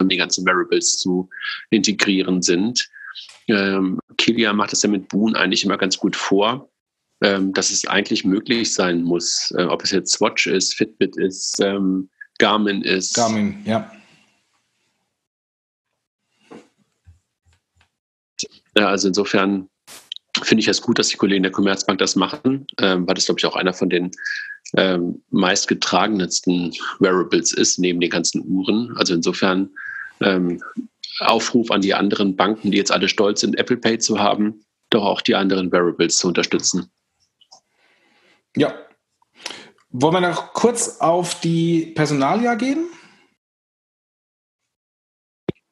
[0.08, 1.28] die ganzen Variables zu
[1.70, 2.88] integrieren sind.
[3.48, 6.70] Ähm, Kilia macht das ja mit Boon eigentlich immer ganz gut vor,
[7.22, 11.58] ähm, dass es eigentlich möglich sein muss, äh, ob es jetzt Swatch ist, Fitbit ist,
[11.60, 13.14] ähm, Garmin ist.
[13.14, 13.90] Garmin, ja.
[18.76, 19.68] ja also insofern
[20.52, 23.38] finde ich es gut, dass die Kollegen der Commerzbank das machen, ähm, weil das, glaube
[23.38, 24.10] ich, auch einer von den
[24.76, 28.94] ähm, meistgetragensten Wearables ist, neben den ganzen Uhren.
[28.98, 29.70] Also insofern
[30.20, 30.62] ähm,
[31.20, 35.06] Aufruf an die anderen Banken, die jetzt alle stolz sind, Apple Pay zu haben, doch
[35.06, 36.92] auch die anderen Variables zu unterstützen.
[38.54, 38.74] Ja.
[39.88, 42.90] Wollen wir noch kurz auf die Personalia gehen?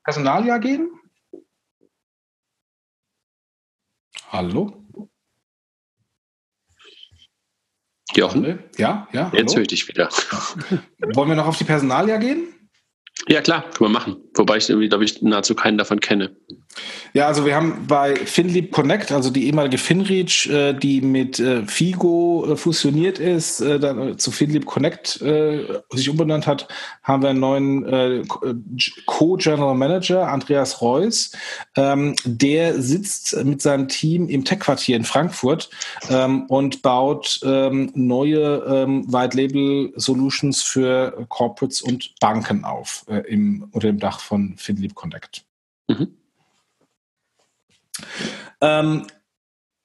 [0.05, 0.91] Personalia gehen?
[4.33, 4.87] Hallo?
[8.15, 8.61] Jochen?
[8.77, 9.33] Ja, ja.
[9.35, 10.09] Jetzt höre ich dich wieder.
[11.15, 12.47] Wollen wir noch auf die Personalia gehen?
[13.29, 14.17] Ja, klar, können wir machen.
[14.35, 16.33] Wobei ich irgendwie, glaube ich, nahezu keinen davon kenne.
[17.13, 21.67] Ja, also wir haben bei FinLeap Connect, also die ehemalige FinReach, äh, die mit äh,
[21.67, 25.23] Figo äh, fusioniert ist, dann zu FinLeap Connect
[25.91, 26.69] sich umbenannt hat,
[27.03, 28.27] haben wir einen neuen
[29.07, 31.33] Co-General Manager, Andreas Reuss.
[31.77, 35.71] Ähm, der sitzt mit seinem Team im Tech-Quartier in Frankfurt
[36.09, 44.21] ähm, und baut ähm, neue White-Label-Solutions für Corporates und Banken auf im, unter dem Dach
[44.21, 45.45] von FinLeap Connect.
[45.89, 46.17] Mhm.
[48.61, 49.07] Ähm,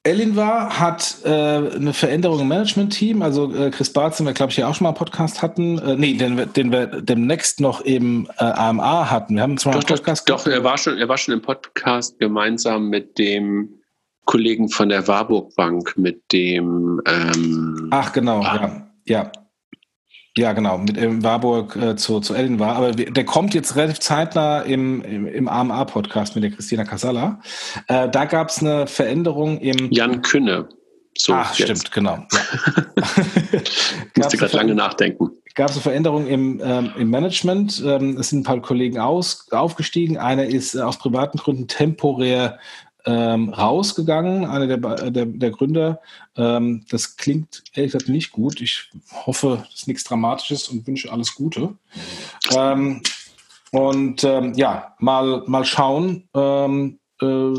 [0.06, 3.24] Elinvar hat äh, eine Veränderung im Management-Team.
[3.24, 5.80] Also äh, Chris Barth, den wir, glaube ich, hier auch schon mal einen Podcast hatten.
[5.80, 9.36] Äh, nee, den, wir, den wir demnächst noch im äh, AMA hatten.
[9.36, 11.42] Wir haben zwar doch, einen Podcast Doch, doch er, war schon, er war schon im
[11.42, 13.82] Podcast gemeinsam mit dem
[14.26, 17.02] Kollegen von der Warburg Bank, mit dem...
[17.08, 19.24] Ähm, Ach, genau, ah, ja.
[19.24, 19.32] ja.
[20.38, 22.76] Ja, genau, mit ähm, Warburg äh, zu, zu Ellen war.
[22.76, 27.40] Aber der kommt jetzt relativ zeitnah im, im, im AMA-Podcast mit der Christina Casalla.
[27.88, 29.92] Äh, da gab es eine Veränderung im.
[29.92, 30.68] Jan Künne.
[31.18, 32.18] So ah, stimmt, genau.
[34.18, 35.32] Musste gerade lange nachdenken.
[35.56, 37.82] Gab es eine Veränderung im, ähm, im Management?
[37.86, 40.18] Ähm, es sind ein paar Kollegen aus, aufgestiegen.
[40.18, 42.60] Einer ist äh, aus privaten Gründen temporär
[43.06, 46.02] ähm, rausgegangen, einer der, der, der Gründer.
[46.36, 48.62] Ähm, das klingt ehrlich gesagt nicht gut.
[48.62, 48.90] Ich
[49.26, 51.76] hoffe, es ist nichts Dramatisches und wünsche alles Gute.
[52.56, 53.02] Ähm,
[53.72, 56.28] und ähm, ja, mal, mal schauen.
[56.34, 57.54] Ähm, äh,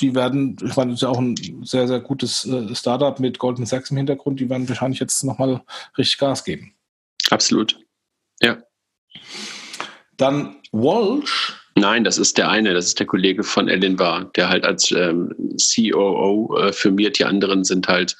[0.00, 3.38] die werden, ich meine, das ist ja auch ein sehr, sehr gutes äh, Startup mit
[3.38, 5.62] Goldman Sachs im Hintergrund, die werden wahrscheinlich jetzt nochmal
[5.96, 6.74] richtig Gas geben.
[7.30, 7.80] Absolut.
[8.40, 8.58] Ja.
[10.16, 14.48] Dann Walsh Nein, das ist der eine, das ist der Kollege von Ellen war, der
[14.48, 18.16] halt als ähm, COO äh, firmiert, die anderen sind halt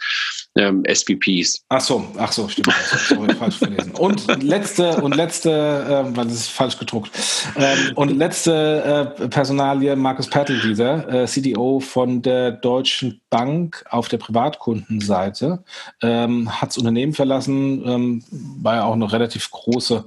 [0.56, 1.64] ähm, SVPs.
[1.70, 2.74] Ach so, ach so, stimmt.
[3.08, 3.92] Sorry, falsch verlesen.
[3.92, 7.10] Und letzte, und letzte, äh, weil das ist falsch gedruckt.
[7.56, 14.18] Ähm, und letzte äh, Personalie, Markus Pertelwieser, äh, CDO von der Deutschen Bank auf der
[14.18, 15.64] Privatkundenseite,
[16.02, 20.04] ähm, hat das Unternehmen verlassen, ähm, war ja auch eine relativ große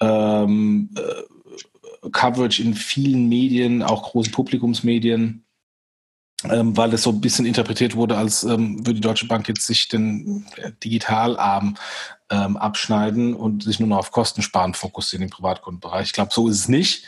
[0.00, 1.00] ähm, äh,
[2.10, 5.44] Coverage in vielen Medien, auch großen Publikumsmedien,
[6.50, 9.66] ähm, weil es so ein bisschen interpretiert wurde, als ähm, würde die Deutsche Bank jetzt
[9.66, 11.76] sich den äh, Digitalarm
[12.32, 16.06] ähm, abschneiden und sich nur noch auf Kostensparen fokussieren im Privatkundenbereich.
[16.06, 17.04] Ich glaube, so ist es nicht.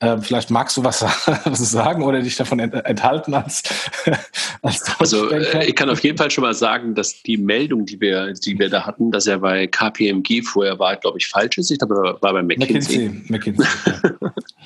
[0.00, 0.98] Ähm, vielleicht magst du was,
[1.52, 3.62] sagen oder dich davon ent enthalten als,
[4.62, 7.98] als Also äh, ich kann auf jeden Fall schon mal sagen, dass die Meldung, die
[8.00, 11.70] wir, die wir da hatten, dass er bei KPMG vorher war, glaube ich, falsch ist.
[11.70, 13.08] Ich glaube, er war bei McKinsey.
[13.08, 13.66] McKinsey, McKinsey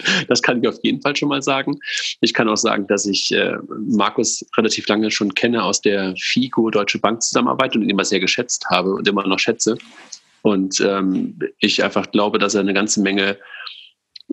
[0.29, 1.79] das kann ich auf jeden Fall schon mal sagen.
[2.21, 3.57] Ich kann auch sagen, dass ich äh,
[3.87, 8.21] Markus relativ lange schon kenne aus der FIGO Deutsche Bank Zusammenarbeit und ihn immer sehr
[8.21, 9.79] geschätzt habe und immer noch schätze.
[10.43, 13.39] Und ähm, ich einfach glaube, dass er eine ganze Menge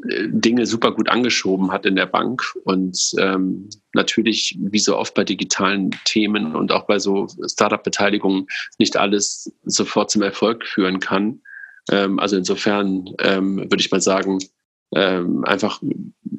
[0.07, 5.13] äh, Dinge super gut angeschoben hat in der Bank und ähm, natürlich, wie so oft
[5.13, 8.47] bei digitalen Themen und auch bei so Startup-Beteiligungen,
[8.77, 11.41] nicht alles sofort zum Erfolg führen kann.
[11.91, 14.39] Ähm, also insofern ähm, würde ich mal sagen,
[14.95, 15.81] ähm, einfach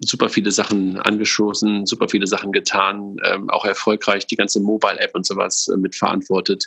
[0.01, 5.27] super viele Sachen angeschossen, super viele Sachen getan, ähm, auch erfolgreich die ganze Mobile-App und
[5.27, 6.66] sowas äh, mitverantwortet.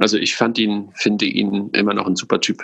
[0.00, 2.62] Also ich fand ihn, finde ihn immer noch ein super Typ.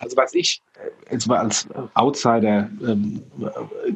[0.00, 3.22] Also was ich äh, jetzt mal als Outsider ähm,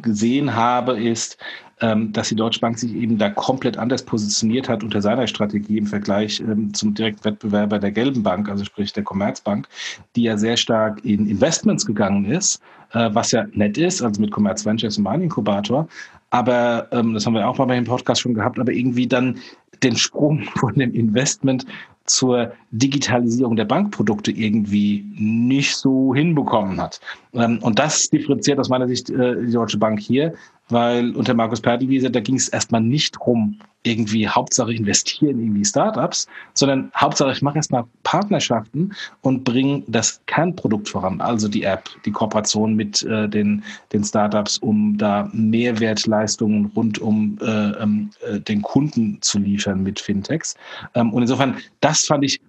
[0.01, 1.37] gesehen habe, ist,
[1.81, 5.79] ähm, dass die Deutsche Bank sich eben da komplett anders positioniert hat unter seiner Strategie
[5.79, 9.67] im Vergleich ähm, zum direkten Wettbewerber der Gelben Bank, also sprich der Commerzbank,
[10.15, 12.63] die ja sehr stark in Investments gegangen ist,
[12.93, 15.89] äh, was ja nett ist, also mit Commerz Ventures und mein Inkubator.
[16.31, 19.39] Aber ähm, das haben wir auch mal bei dem Podcast schon gehabt, aber irgendwie dann
[19.83, 21.67] den Sprung von dem Investment
[22.13, 27.01] zur Digitalisierung der Bankprodukte irgendwie nicht so hinbekommen hat.
[27.33, 30.35] Ähm, und das differenziert aus meiner Sicht äh, die Deutsche Bank hier,
[30.73, 35.65] weil unter Markus Pertelwiese, da ging es erstmal nicht darum, irgendwie Hauptsache investieren in irgendwie
[35.65, 38.93] Startups, sondern Hauptsache ich mache erstmal Partnerschaften
[39.23, 44.59] und bringe das Kernprodukt voran, also die App, die Kooperation mit äh, den, den Startups,
[44.59, 50.55] um da Mehrwertleistungen rund um äh, ähm, äh, den Kunden zu liefern mit Fintechs.
[50.95, 52.41] Ähm, und insofern, das fand ich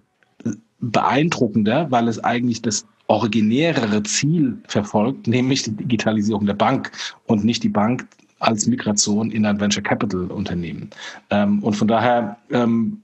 [0.80, 6.90] beeindruckender, weil es eigentlich das originärere Ziel verfolgt, nämlich die Digitalisierung der Bank
[7.26, 8.06] und nicht die Bank
[8.40, 10.90] als Migration in ein Venture Capital Unternehmen.
[11.30, 13.00] Ähm, und von daher ähm,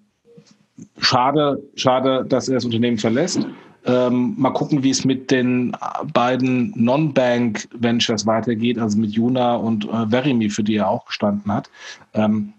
[0.99, 3.47] schade, schade, dass er das Unternehmen verlässt.
[3.87, 5.75] Ähm, mal gucken, wie es mit den
[6.13, 11.51] beiden Non-Bank Ventures weitergeht, also mit Juna und äh, Verimi, für die er auch gestanden
[11.51, 11.71] hat.
[12.13, 12.53] Ähm,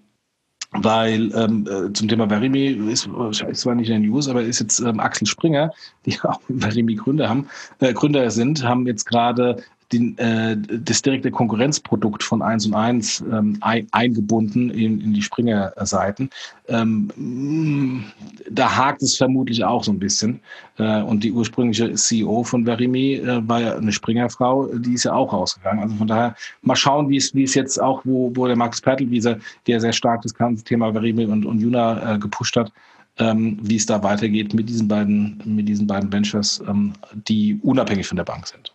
[0.72, 3.10] weil ähm, äh, zum Thema Verimi ist,
[3.50, 5.72] ist zwar nicht in den News, aber ist jetzt ähm, Axel Springer,
[6.06, 7.48] die auch Verimi Gründer haben,
[7.80, 13.24] äh, Gründer sind, haben jetzt gerade den, äh, das direkte Konkurrenzprodukt von 1 und 1
[13.32, 16.30] ähm, ein, eingebunden in, in die Springer-Seiten.
[16.68, 18.06] Ähm,
[18.50, 20.40] da hakt es vermutlich auch so ein bisschen.
[20.78, 25.14] Äh, und die ursprüngliche CEO von Verimi äh, war ja eine Springer-Frau, die ist ja
[25.14, 25.84] auch rausgegangen.
[25.84, 28.82] Also von daher mal schauen, wie es, wie es jetzt auch, wo, wo der Max
[28.82, 29.38] Pertelwieser,
[29.68, 32.72] der sehr stark das ganze Thema Verimi und, und Juna äh, gepusht hat,
[33.18, 36.94] ähm, wie es da weitergeht mit diesen beiden, mit diesen beiden Ventures, ähm,
[37.28, 38.74] die unabhängig von der Bank sind.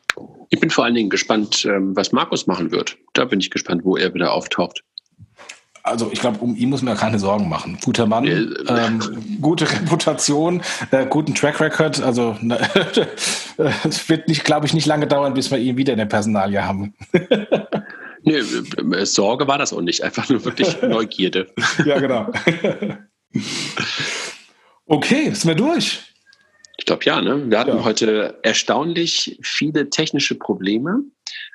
[0.51, 2.97] Ich bin vor allen Dingen gespannt, ähm, was Markus machen wird.
[3.14, 4.83] Da bin ich gespannt, wo er wieder auftaucht.
[5.87, 7.79] Also ich glaube, um ihn muss man ja keine Sorgen machen.
[7.85, 10.61] Guter Mann, ähm, gute Reputation,
[10.91, 12.03] äh, guten Track Record.
[12.03, 12.37] Also
[13.85, 16.64] es wird nicht, glaube ich, nicht lange dauern, bis wir ihn wieder in der Personalie
[16.64, 16.95] haben.
[18.23, 20.03] nee, äh, Sorge war das auch nicht.
[20.03, 21.47] Einfach nur wirklich Neugierde.
[21.85, 22.33] ja, genau.
[24.87, 26.06] okay, sind wir durch.
[26.79, 27.51] Ich glaube ja, ne?
[27.51, 27.85] Wir hatten ja.
[27.85, 31.03] heute erstaunlich viele technische Probleme.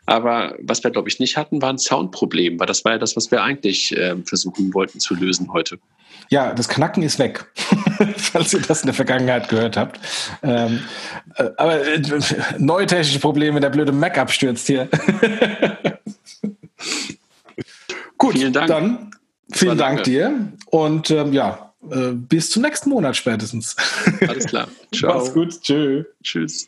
[0.05, 3.15] Aber was wir, glaube ich, nicht hatten, war ein Soundproblem, weil das war ja das,
[3.15, 5.79] was wir eigentlich äh, versuchen wollten zu lösen heute.
[6.29, 7.45] Ja, das Knacken ist weg,
[8.17, 9.99] falls ihr das in der Vergangenheit gehört habt.
[10.43, 10.79] Ähm,
[11.35, 12.01] äh, aber äh,
[12.57, 14.87] neue technische Probleme, der blöde Mac abstürzt hier.
[18.17, 18.67] Gut, vielen Dank.
[18.67, 19.11] dann
[19.51, 23.75] vielen Dank dir und ähm, ja, bis zum nächsten Monat spätestens.
[24.27, 24.67] Alles klar.
[24.93, 25.17] Ciao.
[25.17, 25.61] Mach's gut.
[25.61, 26.03] Tschö.
[26.23, 26.67] Tschüss.